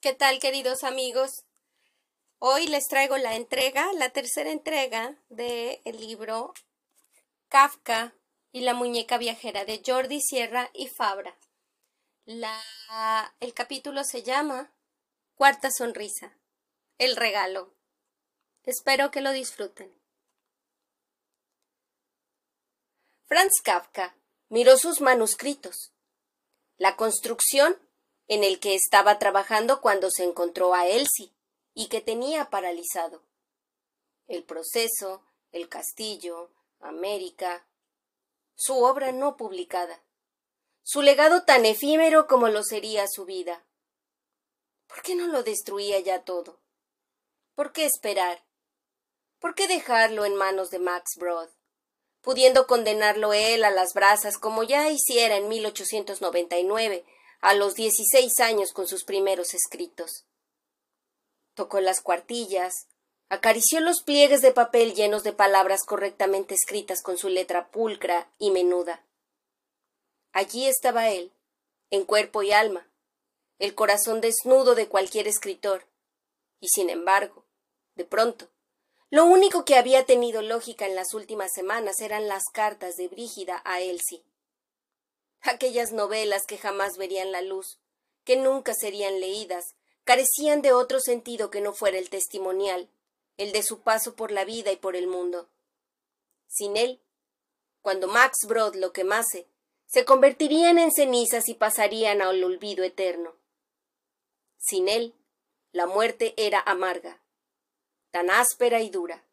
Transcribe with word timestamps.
¿Qué 0.00 0.12
tal, 0.12 0.38
queridos 0.40 0.84
amigos? 0.84 1.46
Hoy 2.38 2.66
les 2.66 2.86
traigo 2.86 3.16
la 3.16 3.34
entrega, 3.34 3.90
la 3.94 4.10
tercera 4.10 4.50
entrega 4.50 5.16
del 5.30 5.80
libro 5.98 6.52
Kafka 7.48 8.14
y 8.52 8.60
la 8.60 8.74
muñeca 8.74 9.16
viajera 9.16 9.64
de 9.64 9.82
Jordi 9.84 10.20
Sierra 10.20 10.70
y 10.74 10.88
Fabra. 10.88 11.34
La, 12.26 12.60
el 13.40 13.54
capítulo 13.54 14.04
se 14.04 14.22
llama 14.22 14.70
Cuarta 15.34 15.70
Sonrisa, 15.70 16.36
el 16.98 17.16
regalo. 17.16 17.74
Espero 18.64 19.10
que 19.10 19.22
lo 19.22 19.32
disfruten. 19.32 19.98
Franz 23.24 23.54
Kafka 23.64 24.14
miró 24.50 24.76
sus 24.76 25.00
manuscritos. 25.00 25.94
La 26.76 26.96
construcción 26.96 27.80
en 28.28 28.44
el 28.44 28.60
que 28.60 28.74
estaba 28.74 29.18
trabajando 29.18 29.80
cuando 29.80 30.10
se 30.10 30.24
encontró 30.24 30.74
a 30.74 30.86
Elsie 30.86 31.32
y 31.74 31.88
que 31.88 32.00
tenía 32.00 32.50
paralizado. 32.50 33.22
El 34.26 34.44
proceso, 34.44 35.22
el 35.52 35.68
castillo, 35.68 36.50
América, 36.80 37.68
su 38.54 38.82
obra 38.82 39.12
no 39.12 39.36
publicada, 39.36 40.02
su 40.82 41.02
legado 41.02 41.44
tan 41.44 41.66
efímero 41.66 42.26
como 42.26 42.48
lo 42.48 42.62
sería 42.62 43.06
su 43.08 43.24
vida. 43.24 43.64
¿Por 44.86 45.02
qué 45.02 45.14
no 45.14 45.26
lo 45.26 45.42
destruía 45.42 46.00
ya 46.00 46.24
todo? 46.24 46.60
¿Por 47.54 47.72
qué 47.72 47.84
esperar? 47.84 48.44
¿Por 49.38 49.54
qué 49.54 49.68
dejarlo 49.68 50.24
en 50.24 50.34
manos 50.34 50.70
de 50.70 50.78
Max 50.78 51.16
Brod? 51.16 51.50
pudiendo 52.26 52.66
condenarlo 52.66 53.32
él 53.32 53.64
a 53.64 53.70
las 53.70 53.94
brasas 53.94 54.36
como 54.36 54.64
ya 54.64 54.90
hiciera 54.90 55.36
en 55.36 55.48
1899 55.48 57.04
a 57.46 57.54
los 57.54 57.76
dieciséis 57.76 58.40
años 58.40 58.72
con 58.72 58.88
sus 58.88 59.04
primeros 59.04 59.54
escritos. 59.54 60.24
Tocó 61.54 61.78
las 61.78 62.00
cuartillas, 62.00 62.88
acarició 63.28 63.78
los 63.78 64.02
pliegues 64.02 64.42
de 64.42 64.50
papel 64.50 64.96
llenos 64.96 65.22
de 65.22 65.32
palabras 65.32 65.84
correctamente 65.84 66.56
escritas 66.56 67.02
con 67.02 67.18
su 67.18 67.28
letra 67.28 67.70
pulcra 67.70 68.28
y 68.40 68.50
menuda. 68.50 69.06
Allí 70.32 70.66
estaba 70.66 71.10
él, 71.10 71.30
en 71.90 72.04
cuerpo 72.04 72.42
y 72.42 72.50
alma, 72.50 72.90
el 73.60 73.76
corazón 73.76 74.20
desnudo 74.20 74.74
de 74.74 74.88
cualquier 74.88 75.28
escritor, 75.28 75.86
y 76.58 76.66
sin 76.66 76.90
embargo, 76.90 77.44
de 77.94 78.04
pronto, 78.04 78.48
lo 79.08 79.24
único 79.24 79.64
que 79.64 79.76
había 79.76 80.04
tenido 80.04 80.42
lógica 80.42 80.84
en 80.84 80.96
las 80.96 81.14
últimas 81.14 81.52
semanas 81.54 82.00
eran 82.00 82.26
las 82.26 82.42
cartas 82.52 82.96
de 82.96 83.06
Brígida 83.06 83.62
a 83.64 83.80
Elsie 83.80 84.24
aquellas 85.48 85.92
novelas 85.92 86.44
que 86.46 86.58
jamás 86.58 86.96
verían 86.96 87.32
la 87.32 87.42
luz, 87.42 87.78
que 88.24 88.36
nunca 88.36 88.74
serían 88.74 89.20
leídas, 89.20 89.74
carecían 90.04 90.62
de 90.62 90.72
otro 90.72 91.00
sentido 91.00 91.50
que 91.50 91.60
no 91.60 91.72
fuera 91.72 91.98
el 91.98 92.10
testimonial, 92.10 92.88
el 93.36 93.52
de 93.52 93.62
su 93.62 93.80
paso 93.80 94.16
por 94.16 94.30
la 94.30 94.44
vida 94.44 94.72
y 94.72 94.76
por 94.76 94.96
el 94.96 95.06
mundo. 95.06 95.48
Sin 96.48 96.76
él, 96.76 97.00
cuando 97.82 98.08
Max 98.08 98.46
Brod 98.46 98.74
lo 98.74 98.92
quemase, 98.92 99.46
se 99.86 100.04
convertirían 100.04 100.78
en 100.78 100.90
cenizas 100.92 101.48
y 101.48 101.54
pasarían 101.54 102.20
al 102.20 102.42
olvido 102.42 102.82
eterno. 102.84 103.36
Sin 104.58 104.88
él, 104.88 105.14
la 105.72 105.86
muerte 105.86 106.34
era 106.36 106.60
amarga, 106.60 107.20
tan 108.10 108.30
áspera 108.30 108.80
y 108.80 108.90
dura. 108.90 109.24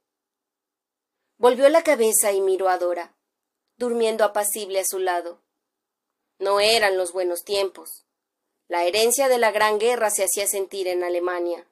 Volvió 1.37 1.67
la 1.69 1.83
cabeza 1.83 2.31
y 2.31 2.41
miró 2.41 2.69
a 2.69 2.77
Dora, 2.77 3.15
durmiendo 3.77 4.23
apacible 4.23 4.79
a 4.79 4.85
su 4.85 4.99
lado. 4.99 5.41
No 6.43 6.59
eran 6.59 6.97
los 6.97 7.13
buenos 7.13 7.45
tiempos. 7.45 8.03
La 8.67 8.83
herencia 8.83 9.29
de 9.29 9.37
la 9.37 9.51
Gran 9.53 9.79
Guerra 9.79 10.09
se 10.09 10.25
hacía 10.25 10.45
sentir 10.45 10.89
en 10.89 11.01
Alemania. 11.01 11.65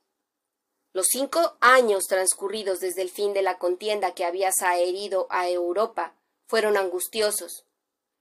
Los 0.94 1.08
cinco 1.08 1.58
años 1.60 2.06
transcurridos 2.08 2.80
desde 2.80 3.02
el 3.02 3.10
fin 3.10 3.34
de 3.34 3.42
la 3.42 3.58
contienda 3.58 4.14
que 4.14 4.24
había 4.24 4.54
saherido 4.54 5.28
a 5.30 5.50
Europa 5.50 6.16
fueron 6.48 6.78
angustiosos, 6.78 7.66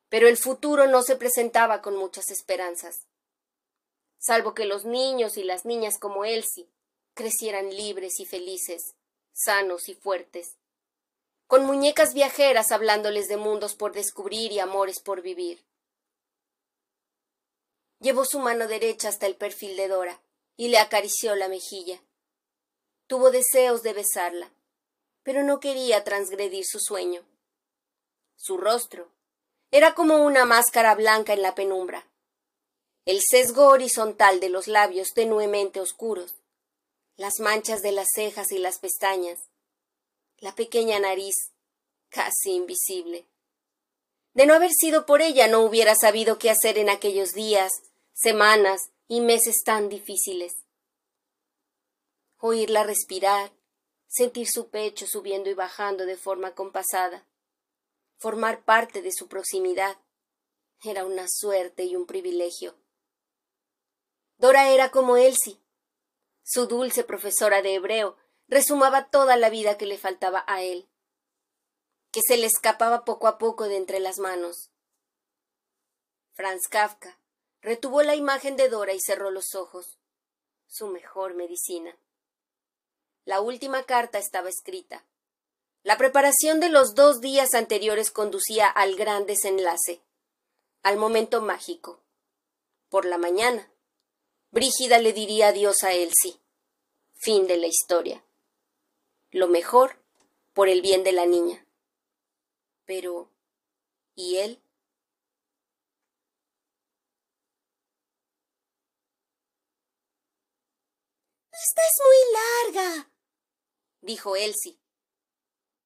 pero 0.09 0.27
el 0.27 0.37
futuro 0.37 0.89
no 0.89 1.05
se 1.05 1.15
presentaba 1.15 1.83
con 1.83 1.95
muchas 1.95 2.33
esperanzas. 2.33 3.07
Salvo 4.19 4.53
que 4.53 4.65
los 4.65 4.85
niños 4.85 5.37
y 5.37 5.45
las 5.45 5.65
niñas 5.65 6.01
como 6.01 6.25
Elsie 6.25 6.69
crecieran 7.15 7.71
libres 7.71 8.19
y 8.19 8.27
felices, 8.27 8.97
sanos 9.33 9.89
y 9.89 9.95
fuertes, 9.95 10.57
con 11.47 11.65
muñecas 11.65 12.13
viajeras 12.13 12.73
hablándoles 12.73 13.29
de 13.29 13.37
mundos 13.37 13.77
por 13.77 13.93
descubrir 13.93 14.51
y 14.51 14.59
amores 14.59 14.99
por 14.99 15.23
vivir. 15.23 15.70
Llevó 18.01 18.25
su 18.25 18.39
mano 18.39 18.67
derecha 18.67 19.09
hasta 19.09 19.27
el 19.27 19.37
perfil 19.37 19.77
de 19.77 19.89
Dora 19.89 20.23
y 20.57 20.69
le 20.69 20.79
acarició 20.79 21.37
la 21.37 21.49
mejilla. 21.49 22.01
Tuvo 23.07 23.31
deseos 23.31 23.83
de 23.83 23.93
besarla, 23.93 24.51
pero 25.23 25.43
no 25.43 25.61
quería 25.61 26.03
transgredir 26.03 26.65
su 26.65 26.81
sueño. 26.81 27.27
Su 28.37 28.57
rostro 28.57 29.11
era 29.71 29.95
como 29.95 30.25
una 30.25 30.47
máscara 30.47 30.95
blanca 30.95 31.35
en 31.35 31.43
la 31.43 31.55
penumbra. 31.55 32.07
El 33.05 33.21
sesgo 33.21 33.67
horizontal 33.69 34.41
de 34.41 34.49
los 34.49 34.67
labios 34.67 35.09
tenuemente 35.15 35.81
oscuros, 35.81 36.37
las 37.17 37.39
manchas 37.39 37.83
de 37.83 37.93
las 37.93 38.09
cejas 38.15 38.51
y 38.51 38.59
las 38.59 38.79
pestañas, 38.79 39.39
la 40.39 40.55
pequeña 40.55 40.99
nariz 41.01 41.35
casi 42.09 42.53
invisible. 42.53 43.27
De 44.33 44.47
no 44.47 44.55
haber 44.55 44.71
sido 44.71 45.05
por 45.05 45.21
ella 45.21 45.49
no 45.49 45.61
hubiera 45.61 45.95
sabido 45.95 46.39
qué 46.39 46.49
hacer 46.49 46.79
en 46.79 46.89
aquellos 46.89 47.33
días 47.33 47.73
semanas 48.21 48.91
y 49.09 49.23
meses 49.23 49.63
tan 49.65 49.89
difíciles. 49.89 50.53
Oírla 52.37 52.85
respirar, 52.85 53.51
sentir 54.09 54.47
su 54.47 54.69
pecho 54.69 55.07
subiendo 55.07 55.49
y 55.49 55.55
bajando 55.55 56.05
de 56.05 56.19
forma 56.19 56.55
compasada, 56.55 57.27
formar 58.19 58.63
parte 58.65 59.01
de 59.01 59.11
su 59.11 59.27
proximidad, 59.29 59.97
era 60.83 61.07
una 61.07 61.27
suerte 61.29 61.85
y 61.85 61.97
un 61.97 62.07
privilegio. 62.07 62.75
Dora 64.37 64.69
era 64.69 64.91
como 64.91 65.17
Elsie. 65.17 65.59
Su 66.43 66.67
dulce 66.67 67.05
profesora 67.05 67.63
de 67.63 67.75
hebreo 67.75 68.19
resumaba 68.49 69.09
toda 69.09 69.37
la 69.37 69.49
vida 69.49 69.79
que 69.79 69.87
le 69.87 69.97
faltaba 69.97 70.45
a 70.47 70.63
él, 70.63 70.89
que 72.11 72.21
se 72.27 72.37
le 72.37 72.47
escapaba 72.47 73.05
poco 73.07 73.29
a 73.29 73.39
poco 73.39 73.65
de 73.65 73.77
entre 73.77 74.01
las 74.01 74.19
manos. 74.19 74.71
Franz 76.33 76.69
Kafka 76.69 77.20
Retuvo 77.63 78.03
la 78.03 78.15
imagen 78.15 78.57
de 78.57 78.69
Dora 78.69 78.95
y 78.95 79.01
cerró 79.01 79.31
los 79.31 79.55
ojos. 79.55 79.99
Su 80.67 80.87
mejor 80.87 81.35
medicina. 81.35 81.99
La 83.25 83.41
última 83.41 83.83
carta 83.83 84.19
estaba 84.19 84.49
escrita. 84.49 85.05
La 85.83 85.97
preparación 85.97 86.61
de 86.61 86.69
los 86.69 86.95
dos 86.95 87.21
días 87.21 87.55
anteriores 87.55 88.11
conducía 88.11 88.69
al 88.69 88.97
gran 88.97 89.27
desenlace, 89.27 90.03
al 90.83 90.97
momento 90.97 91.41
mágico. 91.41 92.03
Por 92.89 93.05
la 93.05 93.19
mañana, 93.19 93.71
Brígida 94.51 94.99
le 94.99 95.13
diría 95.13 95.49
adiós 95.49 95.85
a 95.85 95.93
Elsie. 95.93 96.41
Fin 97.15 97.47
de 97.47 97.57
la 97.57 97.67
historia. 97.67 98.25
Lo 99.31 99.47
mejor 99.47 100.03
por 100.55 100.69
el 100.69 100.83
bien 100.83 101.05
de 101.05 101.13
la 101.13 101.25
niña. 101.25 101.65
Pero, 102.85 103.31
¿y 104.17 104.39
él? 104.39 104.61
Esta 111.63 111.83
es 111.83 112.01
muy 112.05 112.73
larga, 112.73 113.11
dijo 114.01 114.35
Elsie. 114.35 114.79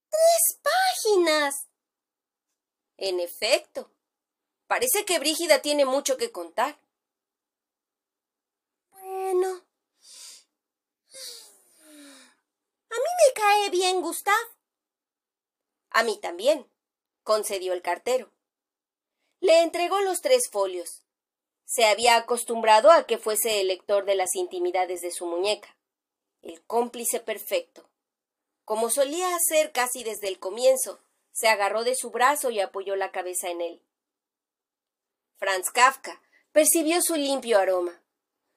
Tres 0.08 0.60
páginas. 0.62 1.66
En 2.96 3.18
efecto, 3.18 3.90
parece 4.68 5.04
que 5.04 5.18
Brígida 5.18 5.62
tiene 5.62 5.84
mucho 5.84 6.16
que 6.16 6.30
contar. 6.30 6.78
Bueno. 8.92 9.64
A 12.90 12.94
mí 12.94 13.10
me 13.26 13.34
cae 13.34 13.70
bien 13.70 14.00
Gustav. 14.00 14.46
A 15.90 16.04
mí 16.04 16.20
también, 16.20 16.70
concedió 17.24 17.72
el 17.72 17.82
cartero. 17.82 18.30
Le 19.40 19.62
entregó 19.62 20.00
los 20.02 20.20
tres 20.20 20.48
folios 20.50 21.03
se 21.74 21.86
había 21.86 22.14
acostumbrado 22.14 22.92
a 22.92 23.04
que 23.04 23.18
fuese 23.18 23.60
el 23.60 23.66
lector 23.66 24.04
de 24.04 24.14
las 24.14 24.36
intimidades 24.36 25.00
de 25.00 25.10
su 25.10 25.26
muñeca, 25.26 25.76
el 26.40 26.62
cómplice 26.62 27.18
perfecto. 27.18 27.84
Como 28.64 28.90
solía 28.90 29.34
hacer 29.34 29.72
casi 29.72 30.04
desde 30.04 30.28
el 30.28 30.38
comienzo, 30.38 31.00
se 31.32 31.48
agarró 31.48 31.82
de 31.82 31.96
su 31.96 32.10
brazo 32.10 32.50
y 32.50 32.60
apoyó 32.60 32.94
la 32.94 33.10
cabeza 33.10 33.50
en 33.50 33.60
él. 33.60 33.82
Franz 35.36 35.72
Kafka 35.72 36.22
percibió 36.52 37.02
su 37.02 37.16
limpio 37.16 37.58
aroma, 37.58 38.00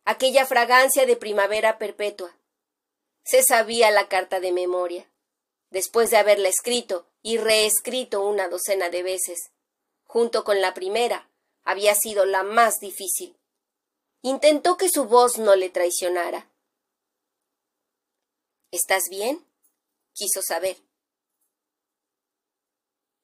aquella 0.05 0.45
fragancia 0.45 1.07
de 1.07 1.15
primavera 1.15 1.79
perpetua. 1.79 2.37
Se 3.23 3.41
sabía 3.41 3.89
la 3.89 4.07
carta 4.07 4.39
de 4.39 4.51
memoria, 4.51 5.09
después 5.71 6.11
de 6.11 6.17
haberla 6.17 6.49
escrito 6.49 7.07
y 7.23 7.39
reescrito 7.39 8.23
una 8.23 8.47
docena 8.47 8.91
de 8.91 9.01
veces. 9.01 9.49
Junto 10.03 10.43
con 10.43 10.61
la 10.61 10.75
primera, 10.75 11.26
había 11.67 11.95
sido 11.95 12.25
la 12.25 12.43
más 12.43 12.79
difícil. 12.79 13.37
Intentó 14.21 14.77
que 14.77 14.87
su 14.89 15.03
voz 15.03 15.37
no 15.37 15.53
le 15.57 15.69
traicionara. 15.69 16.49
¿Estás 18.71 19.03
bien? 19.09 19.45
quiso 20.13 20.41
saber. 20.41 20.77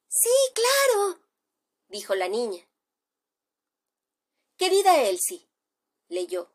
Sí, 0.10 0.30
claro, 0.54 1.20
dijo 1.88 2.16
la 2.16 2.28
niña. 2.28 2.68
Querida 4.58 5.02
Elsie, 5.04 5.48
leyó, 6.10 6.52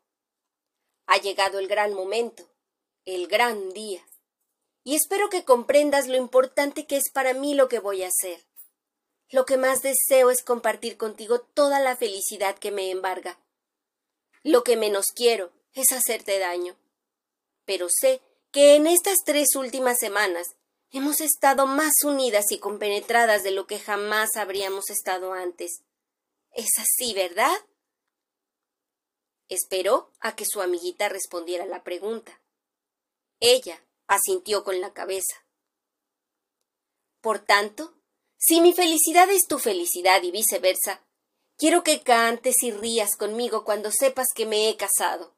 ha 1.07 1.17
llegado 1.17 1.57
el 1.57 1.67
gran 1.67 1.93
momento, 1.95 2.47
el 3.05 3.27
gran 3.27 3.71
día, 3.71 4.07
y 4.83 4.95
espero 4.95 5.29
que 5.29 5.43
comprendas 5.43 6.07
lo 6.07 6.17
importante 6.17 6.85
que 6.85 6.97
es 6.97 7.11
para 7.11 7.33
mí 7.33 7.55
lo 7.55 7.67
que 7.67 7.79
voy 7.79 8.03
a 8.03 8.09
hacer. 8.09 8.48
Lo 9.31 9.45
que 9.45 9.57
más 9.57 9.81
deseo 9.81 10.31
es 10.31 10.43
compartir 10.43 10.97
contigo 10.97 11.39
toda 11.39 11.79
la 11.79 11.95
felicidad 11.95 12.57
que 12.57 12.71
me 12.71 12.89
embarga. 12.89 13.39
Lo 14.43 14.63
que 14.63 14.75
menos 14.75 15.07
quiero 15.15 15.51
es 15.73 15.91
hacerte 15.91 16.39
daño. 16.39 16.75
Pero 17.65 17.87
sé 17.89 18.21
que 18.51 18.75
en 18.75 18.87
estas 18.87 19.17
tres 19.23 19.55
últimas 19.55 19.97
semanas 19.99 20.55
hemos 20.91 21.21
estado 21.21 21.67
más 21.67 21.93
unidas 22.03 22.51
y 22.51 22.59
compenetradas 22.59 23.43
de 23.43 23.51
lo 23.51 23.67
que 23.67 23.79
jamás 23.79 24.35
habríamos 24.35 24.89
estado 24.89 25.33
antes. 25.33 25.83
Es 26.51 26.71
así, 26.79 27.13
¿verdad? 27.13 27.55
Esperó 29.47 30.11
a 30.19 30.35
que 30.35 30.45
su 30.45 30.61
amiguita 30.61 31.09
respondiera 31.09 31.65
la 31.67 31.83
pregunta. 31.83 32.41
Ella 33.39 33.83
asintió 34.07 34.63
con 34.63 34.81
la 34.81 34.93
cabeza. 34.93 35.45
Por 37.21 37.39
tanto, 37.39 37.98
si 38.39 38.61
mi 38.61 38.73
felicidad 38.73 39.29
es 39.29 39.47
tu 39.47 39.59
felicidad 39.59 40.23
y 40.23 40.31
viceversa, 40.31 41.05
quiero 41.57 41.83
que 41.83 42.01
cantes 42.01 42.63
y 42.63 42.71
rías 42.71 43.17
conmigo 43.17 43.65
cuando 43.65 43.91
sepas 43.91 44.27
que 44.33 44.45
me 44.45 44.69
he 44.69 44.77
casado. 44.77 45.35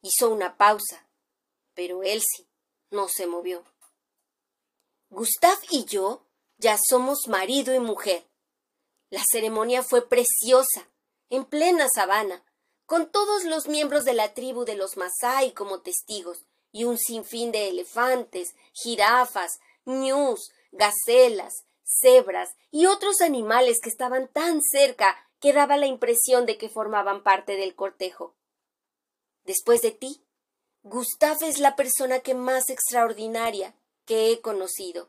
Hizo 0.00 0.30
una 0.30 0.56
pausa, 0.56 1.08
pero 1.74 2.04
Elsie 2.04 2.46
no 2.90 3.08
se 3.08 3.26
movió. 3.26 3.64
Gustav 5.10 5.58
y 5.70 5.84
yo 5.86 6.24
ya 6.56 6.78
somos 6.78 7.26
marido 7.26 7.74
y 7.74 7.80
mujer. 7.80 8.28
La 9.10 9.24
ceremonia 9.28 9.82
fue 9.82 10.08
preciosa, 10.08 10.88
en 11.30 11.44
plena 11.44 11.88
sabana, 11.92 12.44
con 12.86 13.10
todos 13.10 13.42
los 13.42 13.66
miembros 13.66 14.04
de 14.04 14.14
la 14.14 14.34
tribu 14.34 14.64
de 14.64 14.76
los 14.76 14.96
Masai 14.96 15.52
como 15.52 15.80
testigos, 15.80 16.46
y 16.70 16.84
un 16.84 16.96
sinfín 16.96 17.50
de 17.50 17.68
elefantes, 17.68 18.54
jirafas, 18.72 19.58
ñus, 19.84 20.52
gacelas, 20.72 21.64
cebras 21.84 22.50
y 22.70 22.86
otros 22.86 23.20
animales 23.20 23.78
que 23.80 23.88
estaban 23.88 24.28
tan 24.28 24.60
cerca 24.62 25.16
que 25.40 25.52
daba 25.52 25.76
la 25.76 25.86
impresión 25.86 26.46
de 26.46 26.58
que 26.58 26.68
formaban 26.68 27.22
parte 27.22 27.56
del 27.56 27.74
cortejo. 27.74 28.34
Después 29.44 29.82
de 29.82 29.92
ti, 29.92 30.24
Gustav 30.82 31.36
es 31.42 31.58
la 31.58 31.76
persona 31.76 32.20
que 32.20 32.34
más 32.34 32.68
extraordinaria 32.70 33.74
que 34.04 34.32
he 34.32 34.40
conocido. 34.40 35.08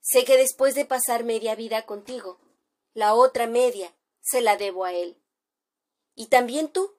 Sé 0.00 0.24
que 0.24 0.36
después 0.36 0.74
de 0.74 0.84
pasar 0.84 1.24
media 1.24 1.54
vida 1.54 1.86
contigo, 1.86 2.38
la 2.94 3.14
otra 3.14 3.46
media 3.46 3.94
se 4.20 4.40
la 4.40 4.56
debo 4.56 4.84
a 4.84 4.92
él. 4.92 5.16
Y 6.14 6.26
también 6.26 6.68
tú. 6.68 6.94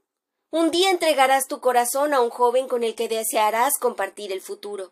Un 0.50 0.70
día 0.70 0.90
entregarás 0.90 1.48
tu 1.48 1.62
corazón 1.62 2.14
a 2.14 2.20
un 2.20 2.30
joven 2.30 2.68
con 2.68 2.84
el 2.84 2.94
que 2.94 3.08
desearás 3.08 3.74
compartir 3.80 4.34
el 4.34 4.42
futuro. 4.42 4.92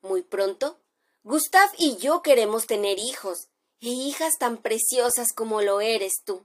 Muy 0.00 0.22
pronto, 0.22 0.78
Gustav 1.24 1.70
y 1.78 1.98
yo 1.98 2.20
queremos 2.20 2.66
tener 2.66 2.98
hijos, 2.98 3.48
e 3.80 3.88
hijas 3.88 4.38
tan 4.38 4.60
preciosas 4.60 5.32
como 5.32 5.62
lo 5.62 5.80
eres 5.80 6.22
tú. 6.24 6.44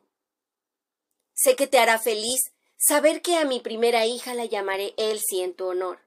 Sé 1.33 1.55
que 1.55 1.67
te 1.67 1.79
hará 1.79 1.97
feliz 1.97 2.51
saber 2.77 3.21
que 3.21 3.37
a 3.37 3.45
mi 3.45 3.59
primera 3.59 4.05
hija 4.05 4.35
la 4.35 4.45
llamaré 4.45 4.93
Elsie 4.97 5.43
en 5.43 5.55
tu 5.55 5.65
honor. 5.65 5.99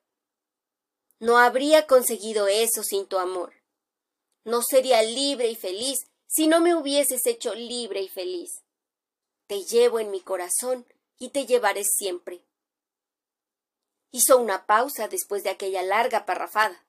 No 1.19 1.39
habría 1.39 1.87
conseguido 1.87 2.47
eso 2.49 2.83
sin 2.83 3.07
tu 3.07 3.19
amor. 3.19 3.53
No 4.45 4.63
sería 4.63 5.03
libre 5.03 5.49
y 5.49 5.57
feliz 5.57 5.99
si 6.27 6.47
no 6.47 6.61
me 6.61 6.75
hubieses 6.75 7.27
hecho 7.27 7.55
libre 7.55 8.01
y 8.03 8.09
feliz. 8.09 8.63
Te 9.49 9.65
llevo 9.65 9.99
en 9.99 10.11
mi 10.13 10.21
corazón 10.21 10.87
y 11.19 11.31
te 11.31 11.45
llevaré 11.45 11.85
siempre. 11.85 12.45
Hizo 14.13 14.39
una 14.39 14.67
pausa 14.67 15.09
después 15.09 15.43
de 15.43 15.51
aquella 15.51 15.83
larga 15.83 16.25
parrafada. 16.25 16.85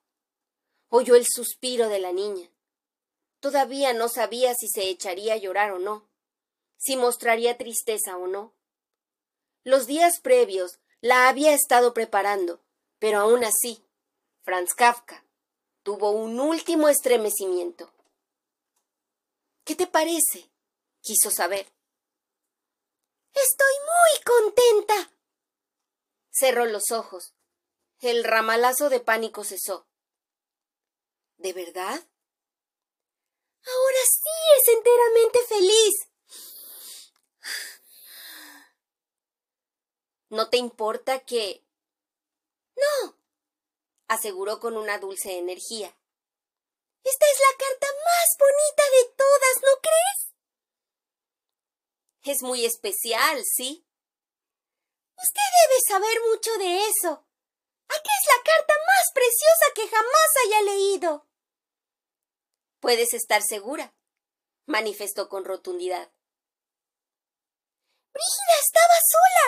Oyó 0.94 1.14
el 1.14 1.24
suspiro 1.26 1.88
de 1.88 2.00
la 2.00 2.12
niña. 2.12 2.50
Todavía 3.40 3.94
no 3.94 4.10
sabía 4.10 4.52
si 4.54 4.68
se 4.68 4.90
echaría 4.90 5.32
a 5.32 5.36
llorar 5.38 5.72
o 5.72 5.78
no, 5.78 6.06
si 6.76 6.96
mostraría 6.96 7.56
tristeza 7.56 8.18
o 8.18 8.26
no. 8.26 8.52
Los 9.64 9.86
días 9.86 10.20
previos 10.20 10.80
la 11.00 11.30
había 11.30 11.54
estado 11.54 11.94
preparando, 11.94 12.60
pero 12.98 13.20
aún 13.20 13.42
así, 13.42 13.82
Franz 14.42 14.74
Kafka 14.74 15.24
tuvo 15.82 16.10
un 16.10 16.38
último 16.38 16.90
estremecimiento. 16.90 17.90
¿Qué 19.64 19.74
te 19.74 19.86
parece? 19.86 20.50
quiso 21.00 21.30
saber. 21.30 21.72
Estoy 23.32 23.74
muy 23.86 24.24
contenta. 24.26 25.10
Cerró 26.30 26.66
los 26.66 26.90
ojos. 26.90 27.32
El 28.00 28.24
ramalazo 28.24 28.90
de 28.90 29.00
pánico 29.00 29.42
cesó. 29.42 29.86
¿De 31.42 31.52
verdad? 31.52 32.00
Ahora 33.64 34.02
sí 34.06 34.30
es 34.58 34.68
enteramente 34.76 35.38
feliz. 35.48 36.08
¿No 40.28 40.48
te 40.50 40.58
importa 40.58 41.18
que... 41.24 41.66
No, 42.76 43.18
aseguró 44.06 44.60
con 44.60 44.76
una 44.76 44.98
dulce 44.98 45.36
energía. 45.36 45.88
Esta 47.02 47.26
es 47.26 47.40
la 47.40 47.58
carta 47.58 47.88
más 47.88 48.36
bonita 48.38 48.82
de 48.90 49.04
todas, 49.16 49.62
¿no 49.62 49.80
crees? 49.82 50.34
Es 52.22 52.42
muy 52.42 52.64
especial, 52.64 53.44
¿sí? 53.44 53.84
Usted 55.16 55.48
debe 55.66 55.80
saber 55.88 56.20
mucho 56.30 56.56
de 56.58 56.86
eso. 56.86 57.26
Aquí 57.88 58.10
es 58.20 58.36
la 58.36 58.42
carta 58.44 58.74
más 58.86 59.12
preciosa 59.12 59.74
que 59.74 59.88
jamás 59.88 60.30
haya 60.44 60.62
leído. 60.62 61.31
Puedes 62.82 63.14
estar 63.14 63.42
segura, 63.42 63.94
manifestó 64.66 65.28
con 65.28 65.44
rotundidad. 65.44 66.10
Brígida 68.12 68.54
estaba 68.60 68.98
sola 69.08 69.46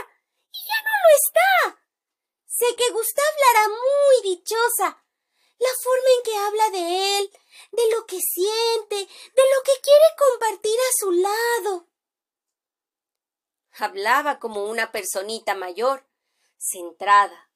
y 0.53 0.59
ya 0.59 0.79
no 0.85 0.93
lo 1.03 1.11
está. 1.17 1.83
Sé 2.47 2.77
que 2.77 2.93
Gustav 2.93 3.35
la 3.41 3.51
hará 3.51 3.69
muy 3.71 4.37
dichosa. 4.37 5.05
La 5.59 5.69
forma 5.83 6.09
en 6.17 6.23
que 6.23 6.37
habla 6.37 6.71
de 6.71 7.19
él, 7.19 7.31
de 7.73 7.91
lo 7.91 8.07
que 8.07 8.21
siente, 8.21 8.95
de 8.95 9.03
lo 9.03 9.63
que 9.65 9.81
quiere 9.83 10.15
compartir 10.17 10.79
a 10.79 10.93
su 11.01 11.11
lado. 11.11 11.89
Hablaba 13.73 14.39
como 14.39 14.67
una 14.67 14.93
personita 14.93 15.57
mayor, 15.57 16.07
centrada, 16.57 17.51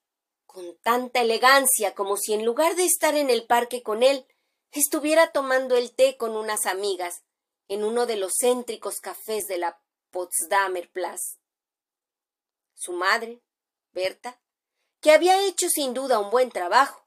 con 0.44 0.76
tanta 0.80 1.20
elegancia 1.20 1.94
como 1.94 2.16
si 2.16 2.34
en 2.34 2.44
lugar 2.44 2.74
de 2.74 2.84
estar 2.84 3.14
en 3.14 3.30
el 3.30 3.46
parque 3.46 3.84
con 3.84 4.02
él, 4.02 4.26
estuviera 4.72 5.32
tomando 5.32 5.76
el 5.76 5.94
té 5.94 6.16
con 6.16 6.36
unas 6.36 6.66
amigas 6.66 7.22
en 7.68 7.84
uno 7.84 8.06
de 8.06 8.16
los 8.16 8.32
céntricos 8.40 9.00
cafés 9.00 9.46
de 9.46 9.58
la 9.58 9.80
Potsdamer 10.10 10.90
Platz. 10.90 11.38
Su 12.74 12.92
madre, 12.92 13.42
Berta, 13.92 14.40
que 15.00 15.12
había 15.12 15.42
hecho 15.44 15.68
sin 15.68 15.94
duda 15.94 16.18
un 16.18 16.30
buen 16.30 16.50
trabajo. 16.50 17.06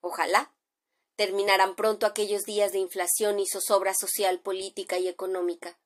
Ojalá 0.00 0.54
terminaran 1.16 1.74
pronto 1.74 2.06
aquellos 2.06 2.42
días 2.42 2.72
de 2.72 2.78
inflación 2.78 3.40
y 3.40 3.46
zozobra 3.46 3.92
social, 3.94 4.40
política 4.40 4.98
y 4.98 5.08
económica. 5.08 5.78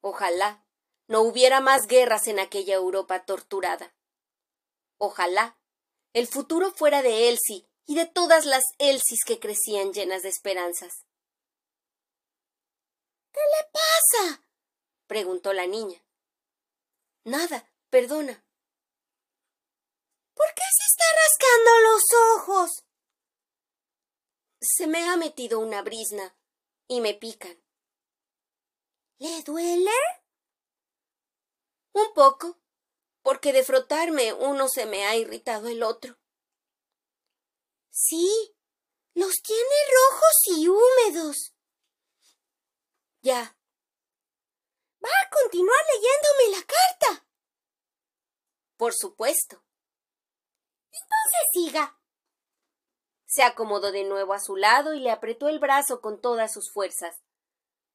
Ojalá 0.00 0.64
no 1.08 1.22
hubiera 1.22 1.60
más 1.60 1.86
guerras 1.86 2.28
en 2.28 2.38
aquella 2.38 2.74
Europa 2.74 3.24
torturada. 3.24 3.94
Ojalá 4.96 5.58
el 6.12 6.26
futuro 6.26 6.72
fuera 6.72 7.02
de 7.02 7.28
Elsie 7.28 7.68
y 7.88 7.94
de 7.94 8.04
todas 8.04 8.44
las 8.44 8.64
Elsis 8.78 9.24
que 9.24 9.40
crecían 9.40 9.94
llenas 9.94 10.22
de 10.22 10.28
esperanzas. 10.28 11.06
¿Qué 13.32 13.40
le 13.40 13.70
pasa? 13.72 14.44
preguntó 15.06 15.54
la 15.54 15.66
niña. 15.66 16.04
Nada, 17.24 17.72
perdona. 17.88 18.44
¿Por 20.34 20.46
qué 20.54 20.62
se 20.76 20.84
está 20.84 21.04
rascando 21.16 21.70
los 21.80 22.02
ojos? 22.36 22.84
Se 24.60 24.86
me 24.86 25.08
ha 25.08 25.16
metido 25.16 25.58
una 25.58 25.80
brisna 25.80 26.36
y 26.88 27.00
me 27.00 27.14
pican. 27.14 27.58
¿Le 29.16 29.42
duele? 29.44 29.90
Un 31.92 32.12
poco, 32.12 32.60
porque 33.22 33.54
de 33.54 33.64
frotarme 33.64 34.34
uno 34.34 34.68
se 34.68 34.84
me 34.84 35.06
ha 35.06 35.16
irritado 35.16 35.68
el 35.68 35.82
otro. 35.82 36.18
Sí, 37.90 38.56
los 39.14 39.34
tiene 39.42 39.76
rojos 40.10 40.58
y 40.58 40.68
húmedos. 40.68 41.54
Ya. 43.20 43.56
¿Va 45.04 45.08
a 45.08 45.30
continuar 45.30 45.78
leyéndome 45.94 46.58
la 46.58 46.66
carta? 46.66 47.26
Por 48.76 48.94
supuesto. 48.94 49.64
Entonces 50.86 51.48
siga. 51.52 52.00
Se 53.26 53.42
acomodó 53.42 53.92
de 53.92 54.04
nuevo 54.04 54.32
a 54.32 54.40
su 54.40 54.56
lado 54.56 54.94
y 54.94 55.00
le 55.00 55.10
apretó 55.10 55.48
el 55.48 55.58
brazo 55.58 56.00
con 56.00 56.20
todas 56.20 56.52
sus 56.52 56.72
fuerzas, 56.72 57.20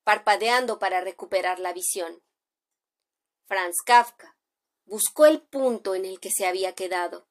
parpadeando 0.04 0.78
para 0.78 1.02
recuperar 1.02 1.60
la 1.60 1.74
visión. 1.74 2.24
Franz 3.48 3.78
Kafka 3.86 4.38
buscó 4.86 5.26
el 5.26 5.42
punto 5.42 5.96
en 5.96 6.06
el 6.06 6.20
que 6.20 6.30
se 6.32 6.46
había 6.46 6.76
quedado. 6.76 7.28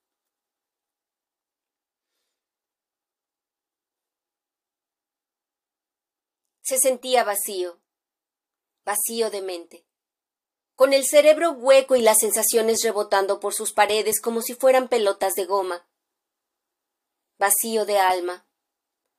Se 6.73 6.79
sentía 6.79 7.23
vacío, 7.23 7.83
vacío 8.83 9.29
de 9.29 9.43
mente, 9.43 9.85
con 10.75 10.95
el 10.95 11.05
cerebro 11.05 11.50
hueco 11.50 11.97
y 11.97 12.00
las 12.00 12.21
sensaciones 12.21 12.83
rebotando 12.83 13.41
por 13.41 13.52
sus 13.52 13.75
paredes 13.75 14.23
como 14.23 14.41
si 14.41 14.55
fueran 14.55 14.88
pelotas 14.88 15.35
de 15.35 15.45
goma. 15.45 15.87
Vacío 17.37 17.85
de 17.85 17.99
alma, 17.99 18.49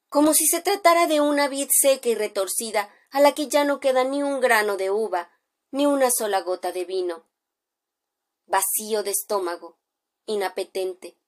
como 0.10 0.33
si 0.33 0.48
se 0.48 0.63
tratara 0.63 1.05
de 1.05 1.22
una 1.22 1.48
vid 1.48 1.69
seca 1.72 2.10
y 2.10 2.15
retorcida 2.15 2.91
a 3.12 3.19
la 3.19 3.36
que 3.36 3.48
ya 3.50 3.65
no 3.65 3.79
queda 3.79 4.03
ni 4.03 4.24
un 4.24 4.39
grano 4.39 4.75
de 4.75 4.89
uva, 4.89 5.31
ni 5.69 5.86
una 5.86 6.10
sola 6.10 6.41
gota 6.41 6.72
de 6.72 6.86
vino. 6.86 7.29
Vacío 8.48 9.03
de 9.03 9.12
estómago, 9.12 9.77
inapetente, 10.25 11.19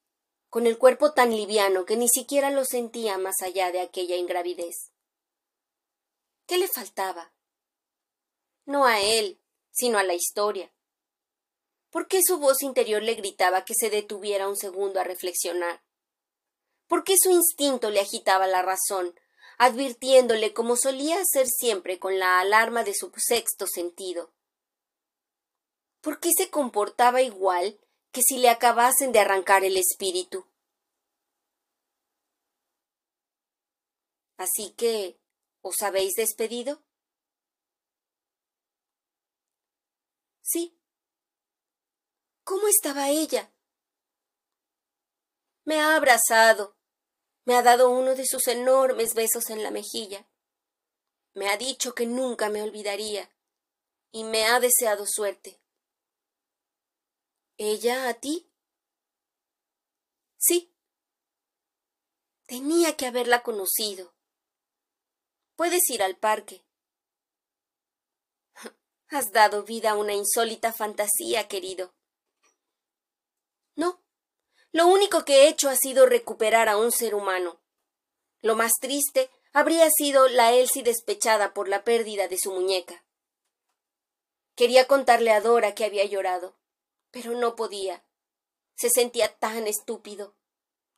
con 0.49 0.65
el 0.65 0.79
cuerpo 0.79 1.13
tan 1.13 1.29
liviano 1.29 1.85
que 1.85 1.97
ni 1.97 2.09
siquiera 2.09 2.49
lo 2.49 2.65
sentía 2.65 3.19
más 3.19 3.43
allá 3.43 3.71
de 3.71 3.81
aquella 3.81 4.15
ingravidez. 4.15 4.94
¿Qué 6.45 6.57
le 6.57 6.67
faltaba? 6.67 7.33
No 8.65 8.85
a 8.85 9.01
él, 9.01 9.41
sino 9.71 9.97
a 9.97 10.03
la 10.03 10.13
historia. 10.13 10.71
¿Por 11.89 12.07
qué 12.07 12.19
su 12.25 12.37
voz 12.37 12.61
interior 12.61 13.01
le 13.01 13.15
gritaba 13.15 13.65
que 13.65 13.73
se 13.73 13.89
detuviera 13.89 14.47
un 14.47 14.57
segundo 14.57 14.99
a 14.99 15.03
reflexionar? 15.03 15.83
¿Por 16.87 17.03
qué 17.03 17.15
su 17.17 17.31
instinto 17.31 17.89
le 17.89 17.99
agitaba 17.99 18.47
la 18.47 18.61
razón, 18.61 19.19
advirtiéndole 19.57 20.53
como 20.53 20.75
solía 20.75 21.19
hacer 21.19 21.47
siempre 21.47 21.99
con 21.99 22.19
la 22.19 22.39
alarma 22.39 22.83
de 22.83 22.93
su 22.93 23.11
sexto 23.15 23.65
sentido? 23.65 24.31
¿Por 26.01 26.19
qué 26.19 26.29
se 26.37 26.51
comportaba 26.51 27.23
igual 27.23 27.79
que 28.11 28.21
si 28.21 28.37
le 28.37 28.49
acabasen 28.49 29.11
de 29.11 29.19
arrancar 29.19 29.63
el 29.63 29.77
espíritu? 29.77 30.45
Así 34.37 34.73
que 34.77 35.17
¿Os 35.69 35.81
habéis 35.81 36.13
despedido? 36.13 36.83
Sí. 40.43 40.79
¿Cómo 42.43 42.67
estaba 42.67 43.09
ella? 43.09 43.51
Me 45.63 45.81
ha 45.81 45.95
abrazado, 45.95 46.77
me 47.45 47.55
ha 47.55 47.63
dado 47.63 47.89
uno 47.89 48.13
de 48.13 48.27
sus 48.27 48.47
enormes 48.47 49.15
besos 49.15 49.49
en 49.49 49.63
la 49.63 49.71
mejilla, 49.71 50.29
me 51.33 51.49
ha 51.49 51.57
dicho 51.57 51.95
que 51.95 52.05
nunca 52.05 52.49
me 52.49 52.61
olvidaría 52.61 53.35
y 54.11 54.23
me 54.23 54.45
ha 54.45 54.59
deseado 54.59 55.07
suerte. 55.07 55.59
¿Ella 57.57 58.07
a 58.07 58.13
ti? 58.13 58.51
Sí. 60.37 60.71
Tenía 62.45 62.95
que 62.95 63.07
haberla 63.07 63.41
conocido. 63.41 64.14
Puedes 65.55 65.89
ir 65.89 66.03
al 66.03 66.17
parque. 66.17 66.65
Has 69.09 69.31
dado 69.31 69.63
vida 69.63 69.91
a 69.91 69.95
una 69.95 70.13
insólita 70.13 70.73
fantasía, 70.73 71.47
querido. 71.47 71.93
No. 73.75 74.03
Lo 74.71 74.87
único 74.87 75.23
que 75.23 75.43
he 75.43 75.47
hecho 75.47 75.69
ha 75.69 75.75
sido 75.75 76.05
recuperar 76.05 76.67
a 76.67 76.77
un 76.77 76.91
ser 76.91 77.15
humano. 77.15 77.61
Lo 78.41 78.55
más 78.55 78.73
triste 78.81 79.31
habría 79.53 79.89
sido 79.89 80.27
la 80.27 80.51
Elsie 80.51 80.83
despechada 80.83 81.53
por 81.53 81.69
la 81.69 81.85
pérdida 81.85 82.27
de 82.27 82.37
su 82.37 82.51
muñeca. 82.51 83.05
Quería 84.55 84.85
contarle 84.85 85.31
a 85.31 85.39
Dora 85.39 85.73
que 85.75 85.85
había 85.85 86.03
llorado, 86.05 86.57
pero 87.11 87.31
no 87.31 87.55
podía. 87.55 88.05
Se 88.75 88.89
sentía 88.89 89.33
tan 89.37 89.67
estúpido, 89.67 90.35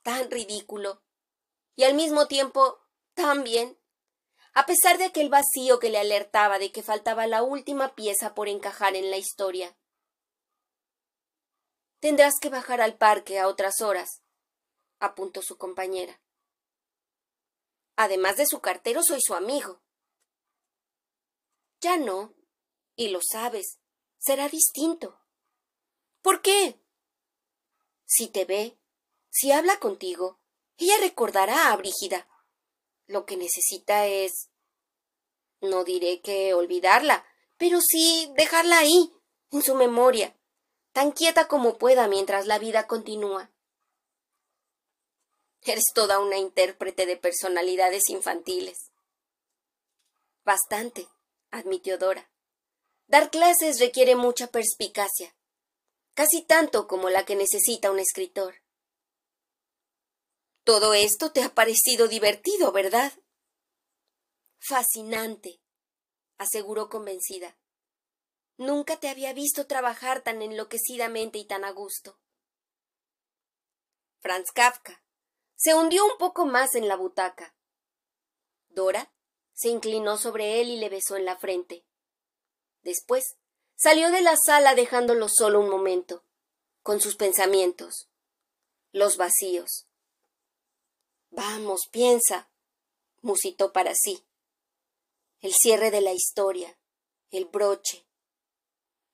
tan 0.02 0.30
ridículo, 0.30 1.02
y 1.76 1.84
al 1.84 1.94
mismo 1.94 2.26
tiempo 2.26 2.80
tan 3.14 3.44
bien 3.44 3.77
a 4.54 4.66
pesar 4.66 4.98
de 4.98 5.04
aquel 5.04 5.28
vacío 5.28 5.78
que 5.78 5.90
le 5.90 5.98
alertaba 5.98 6.58
de 6.58 6.72
que 6.72 6.82
faltaba 6.82 7.26
la 7.26 7.42
última 7.42 7.94
pieza 7.94 8.34
por 8.34 8.48
encajar 8.48 8.96
en 8.96 9.10
la 9.10 9.16
historia. 9.16 9.76
Tendrás 12.00 12.34
que 12.40 12.48
bajar 12.48 12.80
al 12.80 12.96
parque 12.96 13.38
a 13.38 13.48
otras 13.48 13.80
horas, 13.80 14.22
apuntó 15.00 15.42
su 15.42 15.58
compañera. 15.58 16.20
Además 17.96 18.36
de 18.36 18.46
su 18.46 18.60
cartero, 18.60 19.02
soy 19.02 19.20
su 19.20 19.34
amigo. 19.34 19.82
Ya 21.80 21.96
no, 21.96 22.34
y 22.94 23.08
lo 23.08 23.20
sabes, 23.22 23.78
será 24.18 24.48
distinto. 24.48 25.20
¿Por 26.22 26.42
qué? 26.42 26.80
Si 28.04 28.28
te 28.28 28.44
ve, 28.44 28.78
si 29.30 29.52
habla 29.52 29.78
contigo, 29.78 30.40
ella 30.76 30.94
recordará 31.00 31.72
a 31.72 31.76
Brígida. 31.76 32.28
Lo 33.08 33.26
que 33.26 33.36
necesita 33.36 34.06
es... 34.06 34.50
no 35.60 35.82
diré 35.82 36.20
que 36.20 36.54
olvidarla, 36.54 37.26
pero 37.56 37.80
sí 37.80 38.30
dejarla 38.36 38.78
ahí, 38.78 39.12
en 39.50 39.62
su 39.62 39.74
memoria, 39.74 40.36
tan 40.92 41.12
quieta 41.12 41.48
como 41.48 41.78
pueda 41.78 42.06
mientras 42.06 42.46
la 42.46 42.58
vida 42.58 42.86
continúa. 42.86 43.50
Eres 45.62 45.84
toda 45.94 46.20
una 46.20 46.36
intérprete 46.36 47.06
de 47.06 47.16
personalidades 47.16 48.08
infantiles. 48.10 48.90
Bastante, 50.44 51.08
admitió 51.50 51.98
Dora. 51.98 52.30
Dar 53.06 53.30
clases 53.30 53.80
requiere 53.80 54.16
mucha 54.16 54.48
perspicacia, 54.48 55.34
casi 56.14 56.42
tanto 56.42 56.86
como 56.86 57.08
la 57.08 57.24
que 57.24 57.36
necesita 57.36 57.90
un 57.90 57.98
escritor. 57.98 58.56
Todo 60.68 60.92
esto 60.92 61.32
te 61.32 61.42
ha 61.42 61.54
parecido 61.54 62.08
divertido, 62.08 62.72
¿verdad? 62.72 63.10
Fascinante, 64.58 65.62
aseguró 66.36 66.90
convencida. 66.90 67.56
Nunca 68.58 69.00
te 69.00 69.08
había 69.08 69.32
visto 69.32 69.66
trabajar 69.66 70.22
tan 70.22 70.42
enloquecidamente 70.42 71.38
y 71.38 71.46
tan 71.46 71.64
a 71.64 71.70
gusto. 71.70 72.20
Franz 74.20 74.52
Kafka 74.52 75.02
se 75.56 75.74
hundió 75.74 76.04
un 76.04 76.18
poco 76.18 76.44
más 76.44 76.74
en 76.74 76.86
la 76.86 76.96
butaca. 76.96 77.56
Dora 78.68 79.10
se 79.54 79.70
inclinó 79.70 80.18
sobre 80.18 80.60
él 80.60 80.68
y 80.68 80.76
le 80.76 80.90
besó 80.90 81.16
en 81.16 81.24
la 81.24 81.38
frente. 81.38 81.86
Después 82.82 83.38
salió 83.74 84.10
de 84.10 84.20
la 84.20 84.36
sala 84.36 84.74
dejándolo 84.74 85.28
solo 85.30 85.60
un 85.60 85.70
momento, 85.70 86.26
con 86.82 87.00
sus 87.00 87.16
pensamientos, 87.16 88.10
los 88.92 89.16
vacíos. 89.16 89.87
Vamos, 91.30 91.88
piensa, 91.90 92.50
musitó 93.22 93.72
para 93.72 93.94
sí. 93.94 94.24
El 95.40 95.52
cierre 95.54 95.90
de 95.90 96.00
la 96.00 96.12
historia, 96.12 96.78
el 97.30 97.44
broche. 97.44 98.04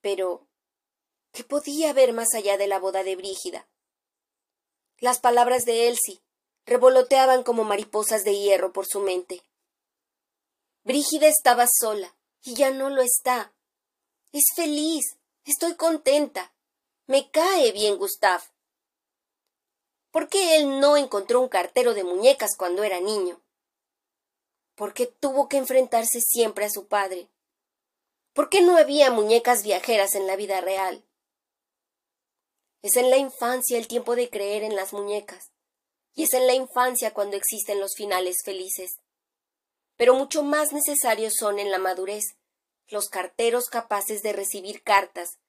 Pero, 0.00 0.46
¿qué 1.32 1.44
podía 1.44 1.90
haber 1.90 2.12
más 2.12 2.34
allá 2.34 2.56
de 2.56 2.66
la 2.66 2.78
boda 2.78 3.04
de 3.04 3.16
Brígida? 3.16 3.68
Las 4.98 5.18
palabras 5.18 5.64
de 5.64 5.88
Elsie 5.88 6.22
revoloteaban 6.66 7.42
como 7.42 7.64
mariposas 7.64 8.24
de 8.24 8.36
hierro 8.38 8.72
por 8.72 8.86
su 8.86 9.00
mente. 9.00 9.42
Brígida 10.84 11.26
estaba 11.26 11.66
sola, 11.66 12.16
y 12.42 12.54
ya 12.54 12.70
no 12.70 12.90
lo 12.90 13.02
está. 13.02 13.54
Es 14.32 14.44
feliz, 14.54 15.18
estoy 15.44 15.74
contenta. 15.74 16.54
Me 17.06 17.30
cae 17.30 17.72
bien 17.72 17.96
Gustav. 17.96 18.42
¿Por 20.14 20.28
qué 20.28 20.54
él 20.54 20.78
no 20.78 20.96
encontró 20.96 21.40
un 21.40 21.48
cartero 21.48 21.92
de 21.92 22.04
muñecas 22.04 22.56
cuando 22.56 22.84
era 22.84 23.00
niño? 23.00 23.42
¿Por 24.76 24.94
qué 24.94 25.08
tuvo 25.08 25.48
que 25.48 25.56
enfrentarse 25.56 26.20
siempre 26.20 26.64
a 26.64 26.70
su 26.70 26.86
padre? 26.86 27.26
¿Por 28.32 28.48
qué 28.48 28.62
no 28.62 28.76
había 28.76 29.10
muñecas 29.10 29.64
viajeras 29.64 30.14
en 30.14 30.28
la 30.28 30.36
vida 30.36 30.60
real? 30.60 31.04
Es 32.82 32.94
en 32.96 33.10
la 33.10 33.16
infancia 33.16 33.76
el 33.76 33.88
tiempo 33.88 34.14
de 34.14 34.30
creer 34.30 34.62
en 34.62 34.76
las 34.76 34.92
muñecas, 34.92 35.50
y 36.14 36.22
es 36.22 36.34
en 36.34 36.46
la 36.46 36.54
infancia 36.54 37.12
cuando 37.12 37.36
existen 37.36 37.80
los 37.80 37.96
finales 37.96 38.36
felices. 38.44 39.00
Pero 39.96 40.14
mucho 40.14 40.44
más 40.44 40.72
necesarios 40.72 41.34
son 41.36 41.58
en 41.58 41.72
la 41.72 41.78
madurez 41.78 42.36
los 42.86 43.08
carteros 43.08 43.64
capaces 43.64 44.22
de 44.22 44.32
recibir 44.32 44.84
cartas 44.84 45.40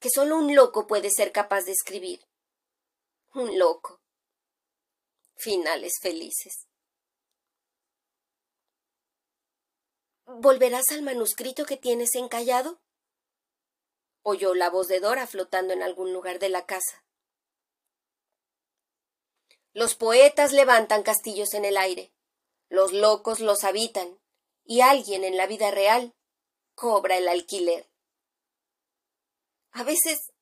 que 0.00 0.08
solo 0.08 0.38
un 0.38 0.54
loco 0.54 0.86
puede 0.86 1.10
ser 1.10 1.30
capaz 1.30 1.64
de 1.64 1.72
escribir. 1.72 2.24
Un 3.34 3.58
loco 3.58 4.00
finales 5.36 5.94
felices. 6.00 6.66
¿Volverás 10.26 10.84
al 10.90 11.02
manuscrito 11.02 11.66
que 11.66 11.76
tienes 11.76 12.14
encallado? 12.14 12.80
oyó 14.22 14.54
la 14.54 14.70
voz 14.70 14.88
de 14.88 15.00
Dora 15.00 15.26
flotando 15.26 15.74
en 15.74 15.82
algún 15.82 16.12
lugar 16.12 16.38
de 16.38 16.48
la 16.48 16.64
casa. 16.64 17.04
Los 19.74 19.94
poetas 19.94 20.52
levantan 20.52 21.02
castillos 21.02 21.52
en 21.52 21.66
el 21.66 21.76
aire, 21.76 22.14
los 22.70 22.92
locos 22.92 23.40
los 23.40 23.64
habitan, 23.64 24.18
y 24.64 24.80
alguien 24.80 25.24
en 25.24 25.36
la 25.36 25.46
vida 25.46 25.70
real 25.70 26.14
cobra 26.74 27.18
el 27.18 27.28
alquiler. 27.28 27.90
A 29.72 29.82
veces 29.82 30.32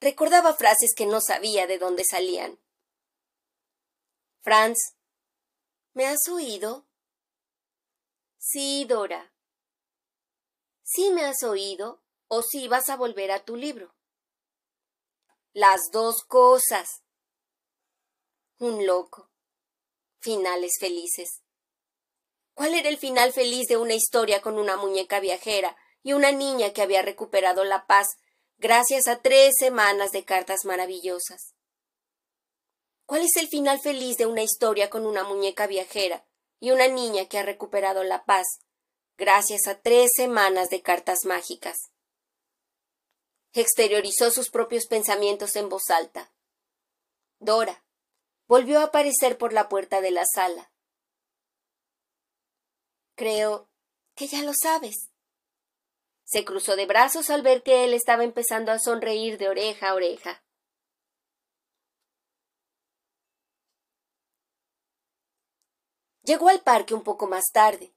recordaba 0.00 0.54
frases 0.54 0.94
que 0.94 1.06
no 1.06 1.20
sabía 1.20 1.66
de 1.66 1.78
dónde 1.78 2.04
salían. 2.04 2.61
Franz, 4.42 4.96
¿me 5.94 6.06
has 6.06 6.28
oído? 6.28 6.86
Sí, 8.38 8.84
Dora. 8.88 9.32
¿Sí 10.82 11.10
me 11.10 11.24
has 11.24 11.42
oído 11.44 12.02
o 12.26 12.42
sí 12.42 12.66
vas 12.66 12.88
a 12.88 12.96
volver 12.96 13.30
a 13.30 13.44
tu 13.44 13.56
libro? 13.56 13.94
Las 15.52 15.90
dos 15.92 16.24
cosas. 16.26 17.02
Un 18.58 18.84
loco. 18.84 19.30
Finales 20.18 20.72
felices. 20.80 21.42
¿Cuál 22.54 22.74
era 22.74 22.88
el 22.88 22.98
final 22.98 23.32
feliz 23.32 23.68
de 23.68 23.76
una 23.76 23.94
historia 23.94 24.42
con 24.42 24.58
una 24.58 24.76
muñeca 24.76 25.20
viajera 25.20 25.76
y 26.02 26.14
una 26.14 26.32
niña 26.32 26.72
que 26.72 26.82
había 26.82 27.02
recuperado 27.02 27.64
la 27.64 27.86
paz 27.86 28.08
gracias 28.58 29.06
a 29.06 29.22
tres 29.22 29.54
semanas 29.58 30.10
de 30.10 30.24
cartas 30.24 30.64
maravillosas. 30.64 31.54
¿Cuál 33.12 33.24
es 33.24 33.36
el 33.36 33.48
final 33.48 33.78
feliz 33.78 34.16
de 34.16 34.24
una 34.24 34.42
historia 34.42 34.88
con 34.88 35.04
una 35.04 35.22
muñeca 35.22 35.66
viajera 35.66 36.24
y 36.60 36.70
una 36.70 36.88
niña 36.88 37.28
que 37.28 37.38
ha 37.38 37.42
recuperado 37.42 38.04
la 38.04 38.24
paz 38.24 38.46
gracias 39.18 39.66
a 39.66 39.78
tres 39.82 40.12
semanas 40.16 40.70
de 40.70 40.80
cartas 40.80 41.26
mágicas? 41.26 41.76
Exteriorizó 43.52 44.30
sus 44.30 44.48
propios 44.48 44.86
pensamientos 44.86 45.56
en 45.56 45.68
voz 45.68 45.90
alta. 45.90 46.32
Dora 47.38 47.84
volvió 48.48 48.80
a 48.80 48.84
aparecer 48.84 49.36
por 49.36 49.52
la 49.52 49.68
puerta 49.68 50.00
de 50.00 50.10
la 50.10 50.24
sala. 50.24 50.72
Creo 53.14 53.68
que 54.14 54.26
ya 54.26 54.42
lo 54.42 54.52
sabes, 54.54 55.10
se 56.24 56.46
cruzó 56.46 56.76
de 56.76 56.86
brazos 56.86 57.28
al 57.28 57.42
ver 57.42 57.62
que 57.62 57.84
él 57.84 57.92
estaba 57.92 58.24
empezando 58.24 58.72
a 58.72 58.78
sonreír 58.78 59.36
de 59.36 59.50
oreja 59.50 59.90
a 59.90 59.94
oreja. 59.96 60.42
Llegó 66.22 66.48
al 66.48 66.60
parque 66.60 66.94
un 66.94 67.02
poco 67.02 67.26
más 67.26 67.44
tarde. 67.52 67.92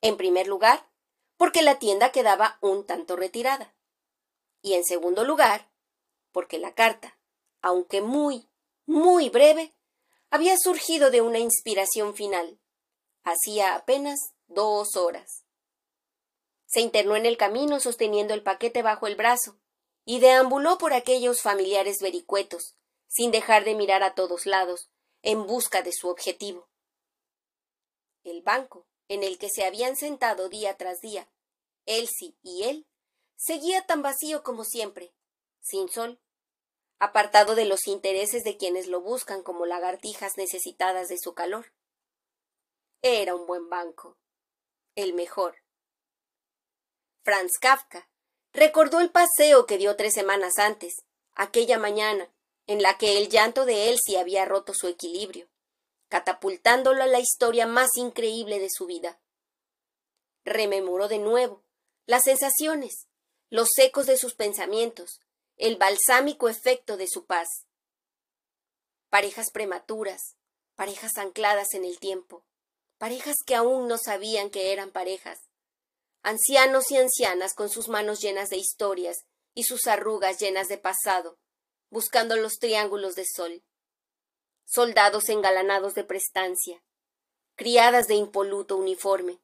En 0.00 0.16
primer 0.16 0.46
lugar, 0.46 0.88
porque 1.36 1.62
la 1.62 1.78
tienda 1.78 2.12
quedaba 2.12 2.58
un 2.60 2.86
tanto 2.86 3.16
retirada. 3.16 3.74
Y 4.62 4.74
en 4.74 4.84
segundo 4.84 5.24
lugar, 5.24 5.70
porque 6.30 6.58
la 6.58 6.74
carta, 6.74 7.18
aunque 7.60 8.00
muy, 8.00 8.48
muy 8.86 9.28
breve, 9.28 9.74
había 10.30 10.56
surgido 10.56 11.10
de 11.10 11.20
una 11.20 11.38
inspiración 11.38 12.14
final. 12.14 12.60
Hacía 13.24 13.74
apenas 13.74 14.34
dos 14.46 14.96
horas. 14.96 15.44
Se 16.66 16.80
internó 16.80 17.16
en 17.16 17.26
el 17.26 17.36
camino 17.36 17.80
sosteniendo 17.80 18.34
el 18.34 18.42
paquete 18.42 18.82
bajo 18.82 19.06
el 19.06 19.16
brazo 19.16 19.58
y 20.04 20.20
deambuló 20.20 20.78
por 20.78 20.94
aquellos 20.94 21.42
familiares 21.42 21.98
vericuetos, 22.00 22.76
sin 23.08 23.30
dejar 23.30 23.64
de 23.64 23.74
mirar 23.74 24.02
a 24.02 24.14
todos 24.14 24.46
lados, 24.46 24.90
en 25.22 25.46
busca 25.46 25.82
de 25.82 25.92
su 25.92 26.08
objetivo. 26.08 26.71
El 28.24 28.42
banco, 28.42 28.86
en 29.08 29.22
el 29.22 29.38
que 29.38 29.48
se 29.48 29.64
habían 29.64 29.96
sentado 29.96 30.48
día 30.48 30.76
tras 30.76 31.00
día, 31.00 31.28
Elsie 31.86 32.36
y 32.42 32.64
él, 32.64 32.86
seguía 33.36 33.86
tan 33.86 34.02
vacío 34.02 34.42
como 34.42 34.64
siempre, 34.64 35.12
sin 35.60 35.88
sol, 35.88 36.20
apartado 36.98 37.54
de 37.54 37.64
los 37.64 37.86
intereses 37.86 38.44
de 38.44 38.56
quienes 38.56 38.86
lo 38.86 39.00
buscan 39.00 39.42
como 39.42 39.66
lagartijas 39.66 40.36
necesitadas 40.36 41.08
de 41.08 41.18
su 41.18 41.34
calor. 41.34 41.72
Era 43.02 43.34
un 43.34 43.46
buen 43.46 43.68
banco, 43.68 44.16
el 44.94 45.12
mejor, 45.12 45.62
Franz 47.24 47.52
Kafka 47.60 48.08
recordó 48.52 49.00
el 49.00 49.10
paseo 49.10 49.66
que 49.66 49.78
dio 49.78 49.94
tres 49.94 50.12
semanas 50.12 50.58
antes, 50.58 51.04
aquella 51.34 51.78
mañana, 51.78 52.32
en 52.66 52.82
la 52.82 52.98
que 52.98 53.18
el 53.18 53.28
llanto 53.28 53.64
de 53.64 53.90
Elsie 53.90 54.18
había 54.18 54.44
roto 54.44 54.74
su 54.74 54.88
equilibrio, 54.88 55.48
catapultándolo 56.12 57.02
a 57.02 57.06
la 57.06 57.20
historia 57.20 57.66
más 57.66 57.96
increíble 57.96 58.60
de 58.60 58.68
su 58.68 58.84
vida. 58.84 59.18
Rememoró 60.44 61.08
de 61.08 61.18
nuevo 61.18 61.64
las 62.04 62.24
sensaciones, 62.24 63.08
los 63.48 63.70
ecos 63.78 64.04
de 64.04 64.18
sus 64.18 64.34
pensamientos, 64.34 65.22
el 65.56 65.76
balsámico 65.76 66.50
efecto 66.50 66.98
de 66.98 67.08
su 67.08 67.24
paz. 67.24 67.48
Parejas 69.08 69.50
prematuras, 69.50 70.36
parejas 70.74 71.16
ancladas 71.16 71.72
en 71.72 71.86
el 71.86 71.98
tiempo, 71.98 72.44
parejas 72.98 73.36
que 73.46 73.54
aún 73.54 73.88
no 73.88 73.96
sabían 73.96 74.50
que 74.50 74.74
eran 74.74 74.90
parejas, 74.90 75.38
ancianos 76.22 76.90
y 76.90 76.98
ancianas 76.98 77.54
con 77.54 77.70
sus 77.70 77.88
manos 77.88 78.20
llenas 78.20 78.50
de 78.50 78.58
historias 78.58 79.24
y 79.54 79.62
sus 79.62 79.86
arrugas 79.86 80.38
llenas 80.38 80.68
de 80.68 80.76
pasado, 80.76 81.38
buscando 81.88 82.36
los 82.36 82.58
triángulos 82.58 83.14
de 83.14 83.24
sol, 83.24 83.64
soldados 84.64 85.28
engalanados 85.28 85.94
de 85.94 86.04
prestancia, 86.04 86.82
criadas 87.54 88.06
de 88.06 88.14
impoluto 88.14 88.76
uniforme, 88.76 89.40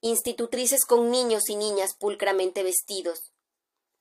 institutrices 0.00 0.84
con 0.84 1.10
niños 1.10 1.48
y 1.48 1.56
niñas 1.56 1.94
pulcramente 1.94 2.62
vestidos, 2.62 3.32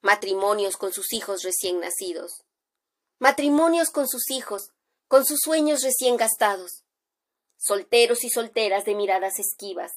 matrimonios 0.02 0.78
con 0.78 0.92
sus 0.92 1.14
hijos 1.14 1.44
recién 1.44 1.80
nacidos, 1.80 2.44
matrimonios 3.20 3.90
con 3.90 4.08
sus 4.08 4.30
hijos, 4.30 4.74
con 5.08 5.26
sus 5.26 5.40
sueños 5.44 5.82
recién 5.82 6.18
gastados, 6.18 6.84
solteros 7.58 8.24
y 8.24 8.30
solteras 8.30 8.84
de 8.84 8.96
miradas 8.96 9.40
esquivas, 9.40 9.92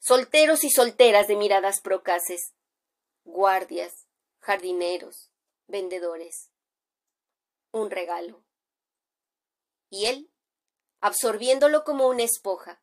solteros 0.00 0.64
y 0.64 0.70
solteras 0.70 1.28
de 1.28 1.36
miradas 1.36 1.80
procaces, 1.80 2.52
guardias, 3.24 3.92
jardineros, 4.40 5.30
vendedores. 5.66 6.50
Un 7.72 7.90
regalo. 7.90 8.43
Y 9.94 10.06
él, 10.06 10.28
absorbiéndolo 11.00 11.84
como 11.84 12.08
una 12.08 12.24
espoja, 12.24 12.82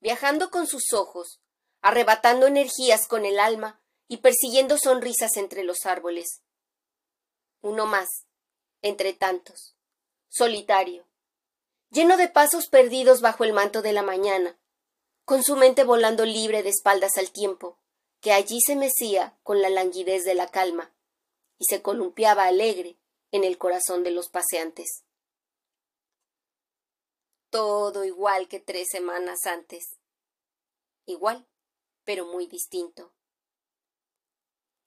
viajando 0.00 0.50
con 0.50 0.66
sus 0.66 0.92
ojos, 0.92 1.40
arrebatando 1.82 2.48
energías 2.48 3.06
con 3.06 3.24
el 3.24 3.38
alma 3.38 3.80
y 4.08 4.16
persiguiendo 4.16 4.76
sonrisas 4.76 5.36
entre 5.36 5.62
los 5.62 5.86
árboles. 5.86 6.42
Uno 7.60 7.86
más, 7.86 8.08
entre 8.82 9.12
tantos, 9.12 9.76
solitario, 10.28 11.06
lleno 11.90 12.16
de 12.16 12.28
pasos 12.28 12.66
perdidos 12.66 13.20
bajo 13.20 13.44
el 13.44 13.52
manto 13.52 13.80
de 13.80 13.92
la 13.92 14.02
mañana, 14.02 14.58
con 15.24 15.44
su 15.44 15.54
mente 15.54 15.84
volando 15.84 16.24
libre 16.24 16.64
de 16.64 16.70
espaldas 16.70 17.18
al 17.18 17.30
tiempo, 17.30 17.78
que 18.20 18.32
allí 18.32 18.58
se 18.66 18.74
mecía 18.74 19.38
con 19.44 19.62
la 19.62 19.70
languidez 19.70 20.24
de 20.24 20.34
la 20.34 20.48
calma, 20.48 20.92
y 21.56 21.66
se 21.66 21.82
columpiaba 21.82 22.46
alegre 22.46 22.98
en 23.30 23.44
el 23.44 23.58
corazón 23.58 24.02
de 24.02 24.10
los 24.10 24.28
paseantes. 24.28 25.04
Todo 27.50 28.04
igual 28.04 28.48
que 28.48 28.60
tres 28.60 28.88
semanas 28.90 29.46
antes. 29.46 29.98
Igual, 31.06 31.48
pero 32.04 32.26
muy 32.26 32.46
distinto. 32.46 33.14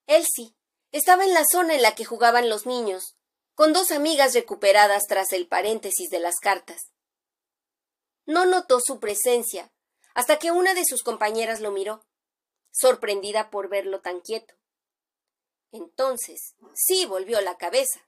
Elsie 0.07 0.55
estaba 0.91 1.23
en 1.23 1.33
la 1.33 1.43
zona 1.49 1.75
en 1.75 1.81
la 1.81 1.95
que 1.95 2.05
jugaban 2.05 2.49
los 2.49 2.65
niños, 2.65 3.15
con 3.55 3.73
dos 3.73 3.91
amigas 3.91 4.33
recuperadas 4.33 5.03
tras 5.07 5.31
el 5.33 5.47
paréntesis 5.47 6.09
de 6.09 6.19
las 6.19 6.35
cartas. 6.39 6.91
No 8.25 8.45
notó 8.45 8.79
su 8.83 8.99
presencia 8.99 9.71
hasta 10.13 10.37
que 10.37 10.51
una 10.51 10.73
de 10.73 10.83
sus 10.85 11.03
compañeras 11.03 11.61
lo 11.61 11.71
miró, 11.71 12.05
sorprendida 12.71 13.49
por 13.49 13.69
verlo 13.69 14.01
tan 14.01 14.19
quieto. 14.19 14.53
Entonces 15.71 16.55
sí 16.75 17.05
volvió 17.05 17.39
la 17.41 17.57
cabeza. 17.57 18.01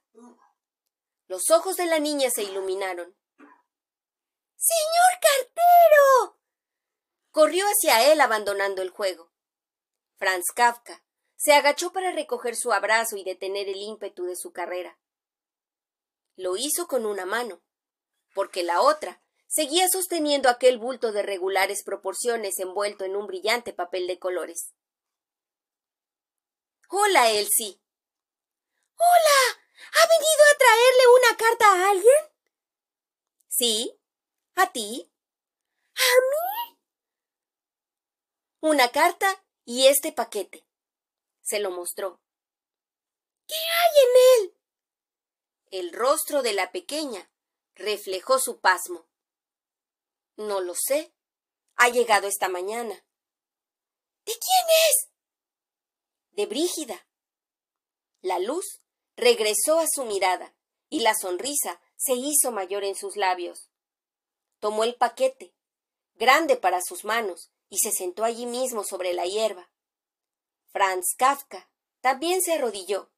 Los 1.26 1.50
ojos 1.50 1.76
de 1.76 1.86
la 1.86 1.98
niña 1.98 2.30
se 2.30 2.42
iluminaron. 2.42 3.16
Señor 4.64 5.20
cartero. 5.20 6.40
Corrió 7.30 7.66
hacia 7.66 8.10
él 8.10 8.22
abandonando 8.22 8.80
el 8.80 8.88
juego. 8.88 9.30
Franz 10.16 10.46
Kafka 10.54 11.04
se 11.36 11.52
agachó 11.52 11.92
para 11.92 12.12
recoger 12.12 12.56
su 12.56 12.72
abrazo 12.72 13.18
y 13.18 13.24
detener 13.24 13.68
el 13.68 13.76
ímpetu 13.76 14.24
de 14.24 14.36
su 14.36 14.52
carrera. 14.52 14.98
Lo 16.36 16.56
hizo 16.56 16.86
con 16.86 17.04
una 17.04 17.26
mano, 17.26 17.62
porque 18.32 18.62
la 18.62 18.80
otra 18.80 19.22
seguía 19.48 19.86
sosteniendo 19.88 20.48
aquel 20.48 20.78
bulto 20.78 21.12
de 21.12 21.22
regulares 21.22 21.84
proporciones 21.84 22.58
envuelto 22.58 23.04
en 23.04 23.16
un 23.16 23.26
brillante 23.26 23.74
papel 23.74 24.06
de 24.06 24.18
colores. 24.18 24.72
Hola, 26.88 27.30
Elsie. 27.30 27.82
Hola. 28.96 29.60
¿Ha 29.92 30.08
venido 30.08 30.42
a 30.50 30.58
traerle 30.58 31.02
una 31.18 31.36
carta 31.36 31.66
a 31.66 31.90
alguien? 31.90 32.32
Sí. 33.48 34.00
¿A 34.56 34.70
ti? 34.72 35.10
¿A 35.94 36.08
mí? 36.30 36.78
Una 38.60 38.90
carta 38.90 39.44
y 39.64 39.86
este 39.86 40.12
paquete. 40.12 40.64
Se 41.42 41.58
lo 41.58 41.70
mostró. 41.70 42.20
¿Qué 43.46 43.54
hay 43.54 43.92
en 44.04 44.44
él? 44.44 44.56
El 45.70 45.92
rostro 45.92 46.42
de 46.42 46.52
la 46.52 46.70
pequeña 46.72 47.30
reflejó 47.74 48.38
su 48.38 48.60
pasmo. 48.60 49.06
No 50.36 50.60
lo 50.60 50.74
sé. 50.74 51.12
Ha 51.76 51.88
llegado 51.88 52.28
esta 52.28 52.48
mañana. 52.48 52.94
¿De 54.24 54.32
quién 54.32 54.66
es? 54.88 55.10
De 56.30 56.46
Brígida. 56.46 57.06
La 58.22 58.38
luz 58.38 58.80
regresó 59.16 59.80
a 59.80 59.86
su 59.92 60.04
mirada 60.04 60.54
y 60.88 61.00
la 61.00 61.14
sonrisa 61.14 61.80
se 61.96 62.14
hizo 62.14 62.52
mayor 62.52 62.84
en 62.84 62.94
sus 62.94 63.16
labios. 63.16 63.68
Tomó 64.64 64.84
el 64.84 64.94
paquete, 64.94 65.54
grande 66.14 66.56
para 66.56 66.80
sus 66.80 67.04
manos, 67.04 67.52
y 67.68 67.80
se 67.80 67.90
sentó 67.90 68.24
allí 68.24 68.46
mismo 68.46 68.82
sobre 68.82 69.12
la 69.12 69.26
hierba. 69.26 69.70
Franz 70.72 71.14
Kafka 71.18 71.70
también 72.00 72.40
se 72.40 72.54
arrodilló. 72.54 73.12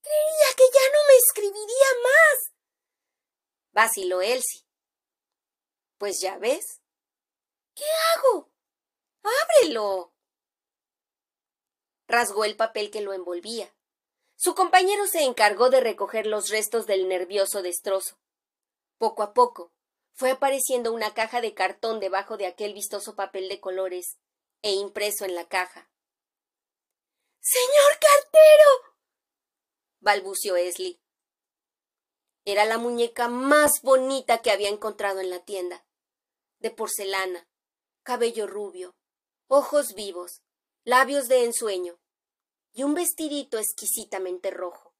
Creía 0.00 0.56
que 0.56 0.62
ya 0.72 0.92
no 0.92 0.98
me 1.08 1.16
escribiría 1.16 1.86
más. 2.04 2.52
Vaciló 3.72 4.22
Elsie. 4.22 4.64
Pues 5.96 6.20
ya 6.20 6.38
ves. 6.38 6.80
¿Qué 7.74 7.82
hago? 8.14 8.52
Ábrelo. 9.24 10.14
Rasgó 12.06 12.44
el 12.44 12.54
papel 12.54 12.92
que 12.92 13.00
lo 13.00 13.14
envolvía. 13.14 13.74
Su 14.36 14.54
compañero 14.54 15.08
se 15.08 15.24
encargó 15.24 15.70
de 15.70 15.80
recoger 15.80 16.28
los 16.28 16.50
restos 16.50 16.86
del 16.86 17.08
nervioso 17.08 17.62
destrozo. 17.62 18.16
Poco 18.98 19.24
a 19.24 19.34
poco 19.34 19.72
fue 20.18 20.32
apareciendo 20.32 20.92
una 20.92 21.14
caja 21.14 21.40
de 21.40 21.54
cartón 21.54 22.00
debajo 22.00 22.36
de 22.36 22.48
aquel 22.48 22.74
vistoso 22.74 23.14
papel 23.14 23.48
de 23.48 23.60
colores 23.60 24.18
e 24.62 24.72
impreso 24.72 25.24
en 25.24 25.36
la 25.36 25.46
caja. 25.46 25.92
Señor 27.40 28.00
cartero. 28.00 28.96
balbució 30.00 30.56
Esli. 30.56 31.00
Era 32.44 32.64
la 32.64 32.78
muñeca 32.78 33.28
más 33.28 33.80
bonita 33.80 34.42
que 34.42 34.50
había 34.50 34.70
encontrado 34.70 35.20
en 35.20 35.30
la 35.30 35.44
tienda, 35.44 35.86
de 36.58 36.72
porcelana, 36.72 37.48
cabello 38.02 38.48
rubio, 38.48 38.96
ojos 39.46 39.94
vivos, 39.94 40.42
labios 40.82 41.28
de 41.28 41.44
ensueño, 41.44 42.00
y 42.72 42.82
un 42.82 42.94
vestidito 42.94 43.56
exquisitamente 43.56 44.50
rojo. 44.50 44.96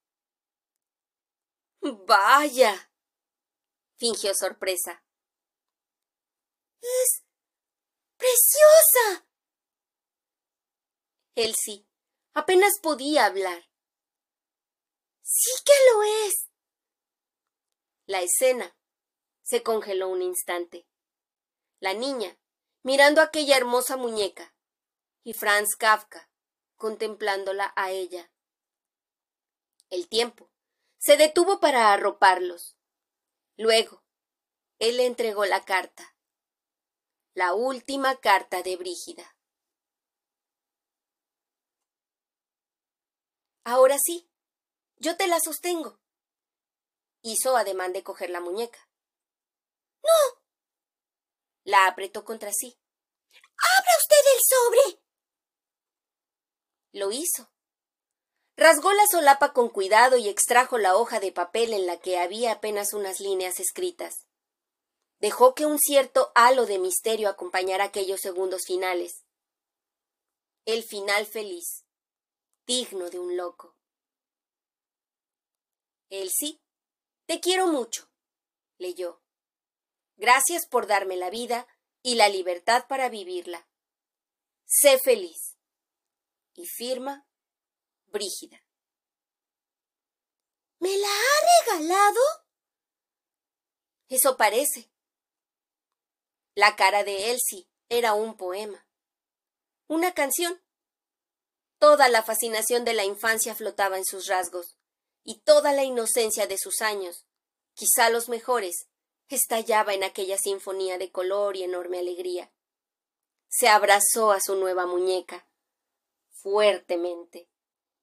Vaya. 1.80 2.92
fingió 3.96 4.32
sorpresa. 4.32 5.02
Es 6.80 7.24
preciosa. 8.16 9.26
Elsie 11.34 11.86
apenas 12.34 12.78
podía 12.82 13.26
hablar. 13.26 13.68
Sí 15.22 15.50
que 15.64 15.72
lo 15.92 16.02
es. 16.26 16.48
La 18.06 18.22
escena 18.22 18.76
se 19.42 19.62
congeló 19.62 20.08
un 20.08 20.22
instante. 20.22 20.86
La 21.80 21.94
niña, 21.94 22.38
mirando 22.82 23.20
aquella 23.20 23.56
hermosa 23.56 23.96
muñeca, 23.96 24.54
y 25.22 25.34
Franz 25.34 25.76
Kafka, 25.76 26.30
contemplándola 26.76 27.72
a 27.76 27.90
ella. 27.90 28.32
El 29.90 30.08
tiempo 30.08 30.50
se 30.98 31.16
detuvo 31.16 31.60
para 31.60 31.92
arroparlos. 31.92 32.76
Luego, 33.56 34.02
él 34.78 34.96
le 34.96 35.06
entregó 35.06 35.44
la 35.44 35.64
carta. 35.64 36.16
La 37.38 37.54
última 37.54 38.16
carta 38.16 38.64
de 38.64 38.74
Brígida. 38.76 39.36
Ahora 43.62 43.96
sí, 44.04 44.28
yo 44.96 45.16
te 45.16 45.28
la 45.28 45.38
sostengo. 45.38 46.00
Hizo 47.22 47.56
ademán 47.56 47.92
de 47.92 48.02
coger 48.02 48.30
la 48.30 48.40
muñeca. 48.40 48.80
No. 50.02 50.42
La 51.62 51.86
apretó 51.86 52.24
contra 52.24 52.50
sí. 52.52 52.76
Abra 53.30 53.92
usted 54.00 54.16
el 54.34 54.40
sobre. 54.42 55.02
Lo 56.90 57.12
hizo. 57.12 57.52
Rasgó 58.56 58.92
la 58.94 59.06
solapa 59.08 59.52
con 59.52 59.68
cuidado 59.68 60.16
y 60.16 60.28
extrajo 60.28 60.76
la 60.76 60.96
hoja 60.96 61.20
de 61.20 61.30
papel 61.30 61.72
en 61.72 61.86
la 61.86 62.00
que 62.00 62.18
había 62.18 62.50
apenas 62.50 62.94
unas 62.94 63.20
líneas 63.20 63.60
escritas. 63.60 64.27
Dejó 65.18 65.54
que 65.54 65.66
un 65.66 65.78
cierto 65.78 66.30
halo 66.34 66.66
de 66.66 66.78
misterio 66.78 67.28
acompañara 67.28 67.84
aquellos 67.84 68.20
segundos 68.20 68.62
finales. 68.66 69.24
El 70.64 70.84
final 70.84 71.26
feliz, 71.26 71.84
digno 72.66 73.10
de 73.10 73.18
un 73.18 73.36
loco. 73.36 73.76
El 76.08 76.30
sí, 76.30 76.60
te 77.26 77.40
quiero 77.40 77.66
mucho, 77.66 78.10
leyó. 78.78 79.22
Gracias 80.16 80.66
por 80.66 80.86
darme 80.86 81.16
la 81.16 81.30
vida 81.30 81.66
y 82.02 82.14
la 82.14 82.28
libertad 82.28 82.86
para 82.88 83.08
vivirla. 83.08 83.68
Sé 84.66 84.98
feliz 84.98 85.56
y 86.54 86.66
firma 86.66 87.28
Brígida. 88.10 88.64
¿Me 90.78 90.96
la 90.96 91.08
ha 91.08 91.76
regalado? 91.76 92.20
Eso 94.08 94.36
parece. 94.36 94.90
La 96.58 96.74
cara 96.74 97.04
de 97.04 97.30
Elsie 97.30 97.68
era 97.88 98.14
un 98.14 98.36
poema, 98.36 98.84
una 99.86 100.12
canción. 100.12 100.60
Toda 101.78 102.08
la 102.08 102.24
fascinación 102.24 102.84
de 102.84 102.94
la 102.94 103.04
infancia 103.04 103.54
flotaba 103.54 103.96
en 103.96 104.04
sus 104.04 104.26
rasgos, 104.26 104.76
y 105.22 105.38
toda 105.42 105.72
la 105.72 105.84
inocencia 105.84 106.48
de 106.48 106.58
sus 106.58 106.80
años, 106.80 107.28
quizá 107.74 108.10
los 108.10 108.28
mejores, 108.28 108.88
estallaba 109.28 109.94
en 109.94 110.02
aquella 110.02 110.36
sinfonía 110.36 110.98
de 110.98 111.12
color 111.12 111.56
y 111.56 111.62
enorme 111.62 112.00
alegría. 112.00 112.50
Se 113.46 113.68
abrazó 113.68 114.32
a 114.32 114.40
su 114.40 114.56
nueva 114.56 114.84
muñeca, 114.84 115.48
fuertemente 116.42 117.48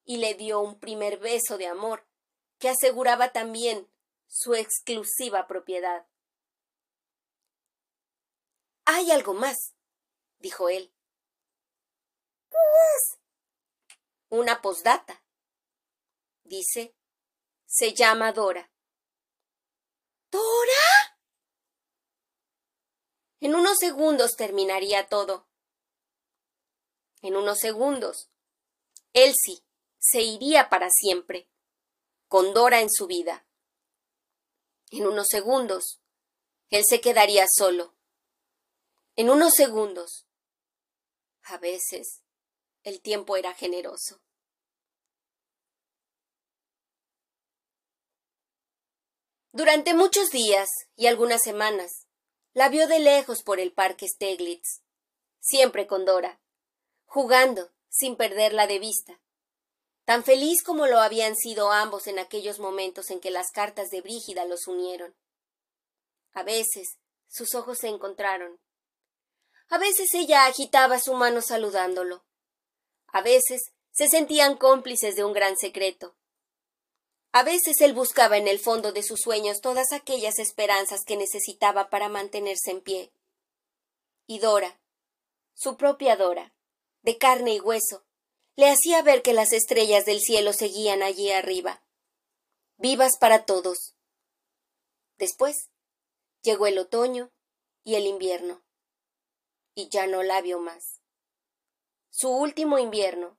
y 0.06 0.16
le 0.16 0.34
dio 0.34 0.62
un 0.62 0.80
primer 0.80 1.18
beso 1.18 1.58
de 1.58 1.68
amor 1.68 2.08
que 2.58 2.70
aseguraba 2.70 3.34
también 3.34 3.92
su 4.28 4.56
exclusiva 4.56 5.46
propiedad. 5.46 6.08
Hay 8.86 9.12
algo 9.12 9.34
más, 9.34 9.74
dijo 10.40 10.70
él. 10.70 10.94
Pues. 12.50 13.20
Una 14.30 14.62
posdata. 14.62 15.24
Dice, 16.44 16.96
se 17.66 17.94
llama 17.94 18.32
Dora. 18.32 18.72
¿Dora? 20.32 21.20
En 23.40 23.56
unos 23.56 23.78
segundos 23.78 24.36
terminaría 24.36 25.08
todo 25.08 25.48
en 27.28 27.36
unos 27.36 27.60
segundos. 27.60 28.30
Elsie 29.14 29.64
se 29.98 30.22
iría 30.22 30.70
para 30.70 30.90
siempre, 30.92 31.50
con 32.28 32.54
Dora 32.54 32.82
en 32.82 32.90
su 32.92 33.08
vida. 33.08 33.48
En 34.92 35.08
unos 35.08 35.28
segundos, 35.28 36.00
él 36.70 36.84
se 36.88 37.02
quedaría 37.02 37.46
solo. 37.50 37.95
En 39.16 39.30
unos 39.30 39.54
segundos. 39.54 40.26
A 41.44 41.58
veces, 41.58 42.22
el 42.84 43.02
tiempo 43.02 43.38
era 43.38 43.54
generoso. 43.54 44.22
Durante 49.52 49.94
muchos 49.94 50.32
días 50.32 50.68
y 50.96 51.08
algunas 51.08 51.42
semanas, 51.42 52.08
la 52.54 52.70
vio 52.70 52.88
de 52.88 53.00
lejos 53.00 53.42
por 53.44 53.60
el 53.60 53.72
parque 53.72 54.08
Steglitz, 54.08 54.82
siempre 55.40 55.88
con 55.88 56.04
Dora 56.06 56.42
jugando, 57.16 57.72
sin 57.88 58.18
perderla 58.18 58.68
de 58.68 58.78
vista. 58.78 59.22
Tan 60.04 60.26
feliz 60.26 60.62
como 60.62 60.86
lo 60.86 61.00
habían 61.00 61.38
sido 61.38 61.72
ambos 61.72 62.08
en 62.08 62.20
aquellos 62.20 62.60
momentos 62.60 63.10
en 63.10 63.22
que 63.22 63.32
las 63.32 63.52
cartas 63.52 63.90
de 63.90 64.02
Brígida 64.02 64.44
los 64.44 64.68
unieron. 64.68 65.16
A 66.34 66.44
veces 66.44 66.98
sus 67.30 67.56
ojos 67.56 67.78
se 67.78 67.88
encontraron. 67.88 68.60
A 69.70 69.78
veces 69.78 70.14
ella 70.14 70.46
agitaba 70.46 71.00
su 71.00 71.14
mano 71.14 71.42
saludándolo. 71.42 72.24
A 73.08 73.22
veces 73.22 73.72
se 73.92 74.08
sentían 74.08 74.58
cómplices 74.58 75.16
de 75.16 75.24
un 75.24 75.34
gran 75.34 75.58
secreto. 75.58 76.16
A 77.32 77.44
veces 77.44 77.82
él 77.82 77.94
buscaba 77.94 78.38
en 78.38 78.48
el 78.48 78.60
fondo 78.60 78.92
de 78.92 79.04
sus 79.04 79.22
sueños 79.22 79.62
todas 79.62 79.92
aquellas 79.92 80.40
esperanzas 80.40 81.04
que 81.06 81.18
necesitaba 81.18 81.90
para 81.90 82.10
mantenerse 82.10 82.72
en 82.72 82.82
pie. 82.82 83.12
Y 84.28 84.40
Dora, 84.40 84.80
su 85.54 85.78
propia 85.78 86.16
Dora, 86.16 86.54
de 87.02 87.18
carne 87.18 87.54
y 87.54 87.60
hueso, 87.60 88.06
le 88.56 88.70
hacía 88.70 89.02
ver 89.02 89.22
que 89.22 89.34
las 89.34 89.52
estrellas 89.52 90.06
del 90.06 90.22
cielo 90.22 90.54
seguían 90.54 91.04
allí 91.04 91.32
arriba, 91.32 91.84
vivas 92.78 93.18
para 93.20 93.46
todos. 93.46 93.96
Después 95.18 95.70
llegó 96.42 96.68
el 96.68 96.78
otoño 96.78 97.32
y 97.84 97.96
el 97.96 98.08
invierno, 98.08 98.65
y 99.76 99.90
ya 99.90 100.08
no 100.08 100.24
la 100.24 100.42
vio 100.42 100.60
más. 100.60 101.02
Su 102.10 102.30
último 102.30 102.80
invierno. 102.80 103.38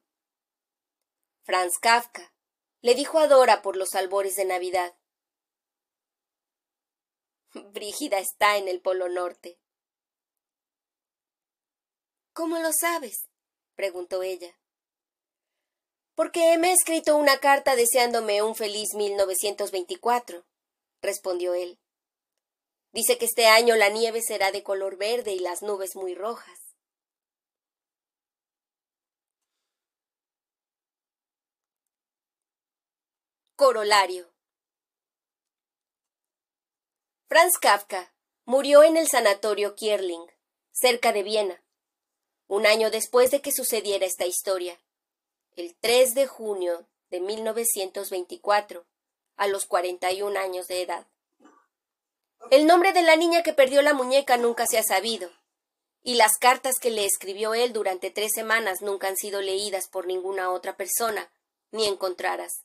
Franz 1.42 1.79
Kafka 1.79 2.33
le 2.83 2.94
dijo 2.94 3.18
a 3.18 3.27
Dora 3.27 3.62
por 3.62 3.77
los 3.77 3.94
albores 3.94 4.37
de 4.37 4.44
Navidad 4.44 4.94
Brígida 7.64 8.18
está 8.18 8.57
en 8.57 8.68
el 8.68 8.81
Polo 8.81 9.09
Norte. 9.09 9.59
¿Cómo 12.33 12.59
lo 12.59 12.70
sabes? 12.72 13.29
preguntó 13.75 14.22
ella. 14.22 14.59
Porque 16.14 16.57
me 16.59 16.68
ha 16.68 16.72
escrito 16.72 17.16
una 17.16 17.38
carta 17.38 17.77
deseándome 17.77 18.42
un 18.42 18.55
feliz 18.55 18.94
1924, 18.94 20.44
respondió 21.01 21.55
él. 21.55 21.79
Dice 22.97 23.19
que 23.19 23.27
este 23.27 23.47
año 23.47 23.77
la 23.77 23.91
nieve 23.91 24.23
será 24.23 24.53
de 24.53 24.63
color 24.63 24.97
verde 24.97 25.33
y 25.33 25.39
las 25.39 25.61
nubes 25.61 25.97
muy 25.97 26.15
rojas. 26.15 26.59
Corolario. 33.55 34.33
Franz 37.29 37.59
Kafka 37.59 38.15
murió 38.47 38.83
en 38.83 38.97
el 38.97 39.09
sanatorio 39.09 39.75
Kierling, 39.75 40.33
cerca 40.73 41.13
de 41.13 41.23
Viena, 41.23 41.63
un 42.47 42.65
año 42.65 42.91
después 42.91 43.31
de 43.31 43.43
que 43.43 43.53
sucediera 43.53 44.07
esta 44.07 44.25
historia, 44.25 44.81
el 45.55 45.77
3 45.77 46.15
de 46.15 46.27
junio 46.27 46.89
de 47.11 47.21
1924, 47.21 48.87
a 49.37 49.49
los 49.49 49.67
41 49.67 50.41
años 50.41 50.67
de 50.67 50.81
edad. 50.81 51.07
El 52.51 52.67
nombre 52.67 52.93
de 52.93 53.03
la 53.03 53.17
niña 53.17 53.43
que 53.43 53.53
perdió 53.53 53.83
la 53.83 53.93
muñeca 53.93 54.37
nunca 54.37 54.67
se 54.67 54.79
ha 54.79 54.83
sabido, 54.85 55.31
y 56.03 56.15
las 56.15 56.39
cartas 56.39 56.77
que 56.81 56.91
le 56.91 57.05
escribió 57.05 57.55
él 57.55 57.73
durante 57.73 58.11
tres 58.11 58.33
semanas 58.33 58.83
nunca 58.83 59.09
han 59.09 59.17
sido 59.17 59.43
leídas 59.43 59.89
por 59.89 60.07
ninguna 60.07 60.53
otra 60.53 60.77
persona, 60.77 61.33
ni 61.73 61.87
encontradas. 61.87 62.65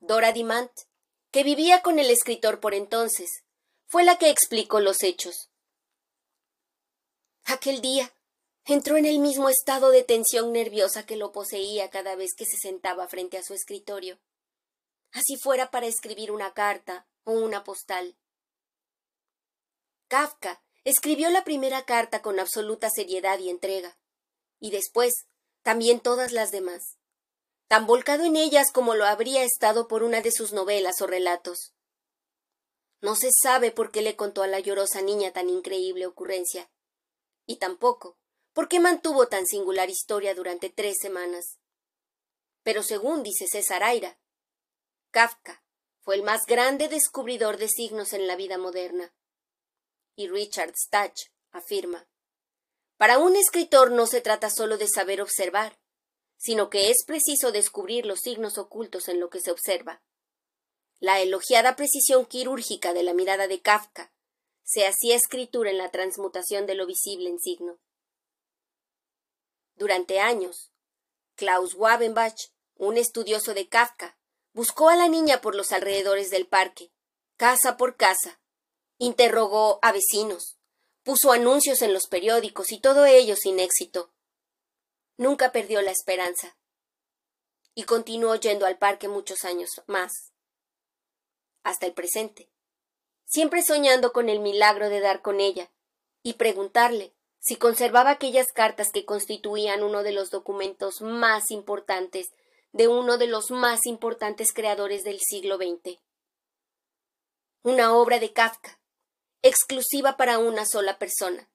Dora 0.00 0.32
Dimant, 0.32 0.70
que 1.30 1.44
vivía 1.44 1.80
con 1.80 1.98
el 1.98 2.10
escritor 2.10 2.60
por 2.60 2.74
entonces, 2.74 3.30
fue 3.86 4.04
la 4.04 4.18
que 4.18 4.28
explicó 4.28 4.80
los 4.80 5.02
hechos. 5.02 5.50
Aquel 7.44 7.80
día 7.80 8.12
entró 8.66 8.96
en 8.98 9.06
el 9.06 9.18
mismo 9.18 9.48
estado 9.48 9.90
de 9.90 10.04
tensión 10.04 10.52
nerviosa 10.52 11.06
que 11.06 11.16
lo 11.16 11.32
poseía 11.32 11.88
cada 11.88 12.16
vez 12.16 12.32
que 12.36 12.44
se 12.44 12.58
sentaba 12.58 13.08
frente 13.08 13.38
a 13.38 13.42
su 13.42 13.54
escritorio, 13.54 14.18
así 15.12 15.36
fuera 15.36 15.70
para 15.70 15.86
escribir 15.86 16.30
una 16.30 16.52
carta 16.52 17.06
o 17.24 17.32
una 17.32 17.64
postal. 17.64 18.16
Kafka 20.12 20.62
escribió 20.84 21.30
la 21.30 21.42
primera 21.42 21.86
carta 21.86 22.20
con 22.20 22.38
absoluta 22.38 22.90
seriedad 22.90 23.38
y 23.38 23.48
entrega, 23.48 23.96
y 24.60 24.70
después 24.70 25.14
también 25.62 26.00
todas 26.00 26.32
las 26.32 26.50
demás 26.50 26.98
tan 27.66 27.86
volcado 27.86 28.24
en 28.26 28.36
ellas 28.36 28.72
como 28.72 28.94
lo 28.94 29.06
habría 29.06 29.42
estado 29.42 29.88
por 29.88 30.02
una 30.02 30.20
de 30.20 30.30
sus 30.30 30.52
novelas 30.52 31.00
o 31.00 31.06
relatos. 31.06 31.72
No 33.00 33.16
se 33.16 33.30
sabe 33.32 33.70
por 33.70 33.90
qué 33.90 34.02
le 34.02 34.14
contó 34.14 34.42
a 34.42 34.46
la 34.48 34.60
llorosa 34.60 35.00
niña 35.00 35.32
tan 35.32 35.48
increíble 35.48 36.04
ocurrencia, 36.04 36.70
y 37.46 37.56
tampoco 37.56 38.18
por 38.52 38.68
qué 38.68 38.80
mantuvo 38.80 39.28
tan 39.28 39.46
singular 39.46 39.88
historia 39.88 40.34
durante 40.34 40.68
tres 40.68 40.98
semanas. 41.00 41.58
Pero 42.62 42.82
según 42.82 43.22
dice 43.22 43.46
César 43.46 43.82
Aira, 43.82 44.18
Kafka 45.10 45.64
fue 46.02 46.16
el 46.16 46.22
más 46.22 46.44
grande 46.44 46.88
descubridor 46.88 47.56
de 47.56 47.68
signos 47.70 48.12
en 48.12 48.26
la 48.26 48.36
vida 48.36 48.58
moderna. 48.58 49.14
Y 50.14 50.28
Richard 50.28 50.74
Stach 50.76 51.30
afirma, 51.50 52.08
para 53.02 53.18
un 53.18 53.34
escritor 53.34 53.90
no 53.90 54.06
se 54.06 54.20
trata 54.20 54.48
solo 54.48 54.78
de 54.78 54.86
saber 54.86 55.20
observar, 55.20 55.76
sino 56.36 56.70
que 56.70 56.90
es 56.90 57.04
preciso 57.04 57.50
descubrir 57.50 58.06
los 58.06 58.20
signos 58.20 58.58
ocultos 58.58 59.08
en 59.08 59.18
lo 59.18 59.28
que 59.28 59.40
se 59.40 59.50
observa. 59.50 60.02
La 61.00 61.20
elogiada 61.20 61.74
precisión 61.74 62.26
quirúrgica 62.26 62.92
de 62.92 63.02
la 63.02 63.12
mirada 63.12 63.48
de 63.48 63.60
Kafka 63.60 64.12
se 64.62 64.86
hacía 64.86 65.16
escritura 65.16 65.70
en 65.70 65.78
la 65.78 65.90
transmutación 65.90 66.66
de 66.66 66.76
lo 66.76 66.86
visible 66.86 67.28
en 67.28 67.40
signo. 67.40 67.80
Durante 69.74 70.20
años, 70.20 70.70
Klaus 71.34 71.74
Wabenbach, 71.74 72.52
un 72.76 72.98
estudioso 72.98 73.54
de 73.54 73.68
Kafka, 73.68 74.16
buscó 74.52 74.90
a 74.90 74.96
la 74.96 75.08
niña 75.08 75.40
por 75.40 75.54
los 75.54 75.72
alrededores 75.72 76.30
del 76.30 76.46
parque, 76.46 76.92
casa 77.36 77.76
por 77.76 77.96
casa, 77.96 78.40
interrogó 79.02 79.80
a 79.82 79.90
vecinos, 79.90 80.56
puso 81.02 81.32
anuncios 81.32 81.82
en 81.82 81.92
los 81.92 82.06
periódicos 82.06 82.70
y 82.70 82.78
todo 82.78 83.04
ello 83.04 83.34
sin 83.34 83.58
éxito. 83.58 84.12
Nunca 85.16 85.50
perdió 85.50 85.82
la 85.82 85.90
esperanza. 85.90 86.56
Y 87.74 87.82
continuó 87.82 88.36
yendo 88.36 88.64
al 88.64 88.78
parque 88.78 89.08
muchos 89.08 89.44
años 89.44 89.70
más. 89.88 90.12
Hasta 91.64 91.86
el 91.86 91.94
presente. 91.94 92.48
Siempre 93.24 93.64
soñando 93.64 94.12
con 94.12 94.28
el 94.28 94.38
milagro 94.38 94.88
de 94.88 95.00
dar 95.00 95.20
con 95.20 95.40
ella 95.40 95.72
y 96.22 96.34
preguntarle 96.34 97.12
si 97.40 97.56
conservaba 97.56 98.10
aquellas 98.10 98.52
cartas 98.52 98.90
que 98.92 99.04
constituían 99.04 99.82
uno 99.82 100.04
de 100.04 100.12
los 100.12 100.30
documentos 100.30 101.00
más 101.00 101.50
importantes 101.50 102.32
de 102.70 102.86
uno 102.86 103.18
de 103.18 103.26
los 103.26 103.50
más 103.50 103.84
importantes 103.86 104.52
creadores 104.52 105.02
del 105.02 105.18
siglo 105.18 105.56
XX. 105.56 105.98
Una 107.62 107.96
obra 107.96 108.20
de 108.20 108.32
Kafka, 108.32 108.78
exclusiva 109.42 110.16
para 110.16 110.38
una 110.38 110.64
sola 110.64 110.98
persona, 110.98 111.50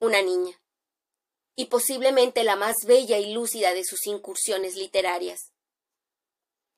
una 0.00 0.22
niña 0.22 0.58
y 1.56 1.66
posiblemente 1.66 2.44
la 2.44 2.56
más 2.56 2.76
bella 2.86 3.18
y 3.18 3.32
lúcida 3.32 3.74
de 3.74 3.84
sus 3.84 4.06
incursiones 4.06 4.74
literarias. 4.74 5.52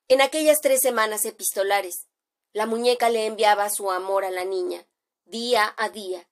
En 0.08 0.20
aquellas 0.20 0.60
tres 0.60 0.80
semanas 0.80 1.24
epistolares, 1.24 2.06
la 2.52 2.66
muñeca 2.66 3.08
le 3.08 3.26
enviaba 3.26 3.70
su 3.70 3.90
amor 3.90 4.24
a 4.24 4.30
la 4.30 4.44
niña, 4.44 4.86
día 5.24 5.74
a 5.76 5.88
día. 5.88 6.28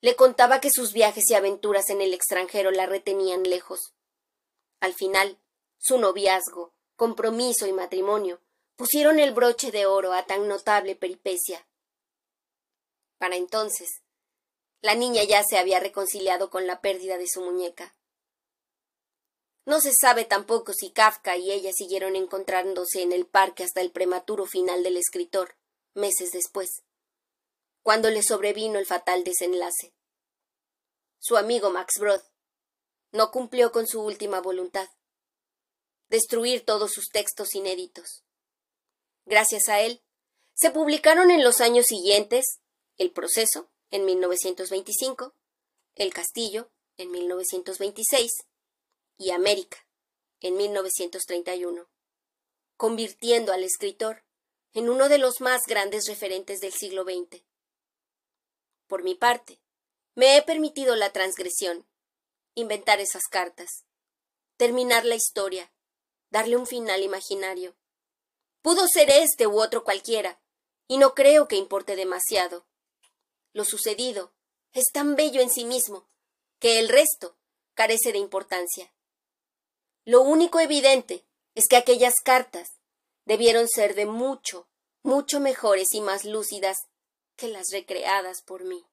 Le 0.00 0.16
contaba 0.16 0.60
que 0.60 0.70
sus 0.70 0.92
viajes 0.92 1.24
y 1.30 1.34
aventuras 1.34 1.90
en 1.90 2.00
el 2.00 2.12
extranjero 2.14 2.70
la 2.70 2.86
retenían 2.86 3.42
lejos. 3.44 3.94
Al 4.80 4.94
final, 4.94 5.38
su 5.78 5.98
noviazgo, 5.98 6.74
compromiso 6.96 7.66
y 7.66 7.72
matrimonio 7.72 8.40
pusieron 8.76 9.18
el 9.18 9.32
broche 9.32 9.70
de 9.70 9.86
oro 9.86 10.12
a 10.12 10.26
tan 10.26 10.48
notable 10.48 10.96
peripecia. 10.96 11.66
Para 13.18 13.36
entonces, 13.36 14.02
la 14.82 14.94
niña 14.94 15.24
ya 15.24 15.42
se 15.42 15.58
había 15.58 15.80
reconciliado 15.80 16.50
con 16.50 16.66
la 16.66 16.80
pérdida 16.80 17.18
de 17.18 17.26
su 17.26 17.40
muñeca. 17.40 17.96
No 19.64 19.80
se 19.80 19.92
sabe 19.92 20.24
tampoco 20.24 20.72
si 20.72 20.92
Kafka 20.92 21.36
y 21.36 21.50
ella 21.50 21.72
siguieron 21.72 22.14
encontrándose 22.14 23.02
en 23.02 23.12
el 23.12 23.26
parque 23.26 23.64
hasta 23.64 23.80
el 23.80 23.90
prematuro 23.90 24.46
final 24.46 24.84
del 24.84 24.96
escritor, 24.96 25.56
meses 25.94 26.30
después, 26.30 26.84
cuando 27.82 28.10
le 28.10 28.22
sobrevino 28.22 28.78
el 28.78 28.86
fatal 28.86 29.24
desenlace. 29.24 29.92
Su 31.18 31.36
amigo 31.36 31.70
Max 31.70 31.94
Brod 31.98 32.20
no 33.10 33.32
cumplió 33.32 33.72
con 33.72 33.88
su 33.88 34.02
última 34.02 34.40
voluntad, 34.40 34.88
destruir 36.08 36.64
todos 36.64 36.92
sus 36.92 37.08
textos 37.08 37.54
inéditos. 37.54 38.22
Gracias 39.24 39.68
a 39.68 39.80
él, 39.80 40.04
se 40.54 40.70
publicaron 40.70 41.32
en 41.32 41.42
los 41.42 41.60
años 41.60 41.86
siguientes 41.86 42.60
El 42.98 43.10
proceso, 43.10 43.68
en 43.90 44.04
1925, 44.04 45.34
El 45.94 46.14
Castillo 46.14 46.70
en 46.96 47.10
1926 47.10 48.32
y 49.18 49.30
América 49.32 49.86
en 50.40 50.56
1931, 50.56 51.88
convirtiendo 52.76 53.52
al 53.52 53.64
escritor 53.64 54.24
en 54.72 54.88
uno 54.88 55.08
de 55.08 55.18
los 55.18 55.40
más 55.40 55.62
grandes 55.66 56.06
referentes 56.06 56.60
del 56.60 56.72
siglo 56.72 57.04
XX. 57.04 57.42
Por 58.86 59.02
mi 59.02 59.14
parte, 59.14 59.60
me 60.14 60.36
he 60.36 60.42
permitido 60.42 60.96
la 60.96 61.12
transgresión, 61.12 61.86
inventar 62.54 63.00
esas 63.00 63.24
cartas, 63.24 63.84
terminar 64.56 65.04
la 65.04 65.16
historia, 65.16 65.70
darle 66.30 66.56
un 66.56 66.66
final 66.66 67.02
imaginario. 67.02 67.76
Pudo 68.62 68.86
ser 68.88 69.10
este 69.10 69.46
u 69.46 69.60
otro 69.60 69.84
cualquiera, 69.84 70.40
y 70.88 70.98
no 70.98 71.14
creo 71.14 71.48
que 71.48 71.56
importe 71.56 71.96
demasiado. 71.96 72.66
Lo 73.56 73.64
sucedido 73.64 74.34
es 74.74 74.92
tan 74.92 75.16
bello 75.16 75.40
en 75.40 75.48
sí 75.48 75.64
mismo 75.64 76.10
que 76.58 76.78
el 76.78 76.90
resto 76.90 77.38
carece 77.72 78.12
de 78.12 78.18
importancia. 78.18 78.92
Lo 80.04 80.20
único 80.20 80.60
evidente 80.60 81.24
es 81.54 81.66
que 81.66 81.76
aquellas 81.76 82.16
cartas 82.22 82.68
debieron 83.24 83.66
ser 83.66 83.94
de 83.94 84.04
mucho, 84.04 84.68
mucho 85.02 85.40
mejores 85.40 85.94
y 85.94 86.02
más 86.02 86.26
lúcidas 86.26 86.76
que 87.34 87.48
las 87.48 87.68
recreadas 87.72 88.42
por 88.42 88.64
mí. 88.64 88.84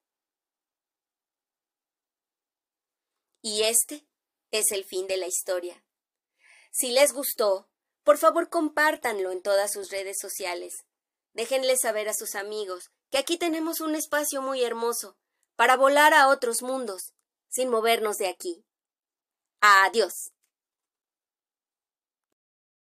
Y 3.42 3.64
este 3.64 4.08
es 4.52 4.72
el 4.72 4.86
fin 4.86 5.08
de 5.08 5.18
la 5.18 5.28
historia. 5.28 5.84
Si 6.72 6.94
les 6.94 7.12
gustó, 7.12 7.70
por 8.06 8.18
favor 8.18 8.50
compártanlo 8.50 9.34
en 9.34 9.42
todas 9.42 9.74
sus 9.74 9.92
redes 9.92 10.20
sociales. 10.22 10.86
Déjenle 11.34 11.76
saber 11.76 12.08
a 12.08 12.14
sus 12.14 12.36
amigos 12.36 12.94
que 13.14 13.20
aquí 13.20 13.38
tenemos 13.38 13.80
un 13.80 13.94
espacio 13.94 14.42
muy 14.42 14.64
hermoso 14.64 15.16
para 15.56 15.78
volar 15.78 16.16
a 16.16 16.30
otros 16.30 16.64
mundos 16.64 17.14
sin 17.48 17.70
movernos 17.70 18.18
de 18.18 18.28
aquí. 18.28 18.66
Adiós. 19.62 20.33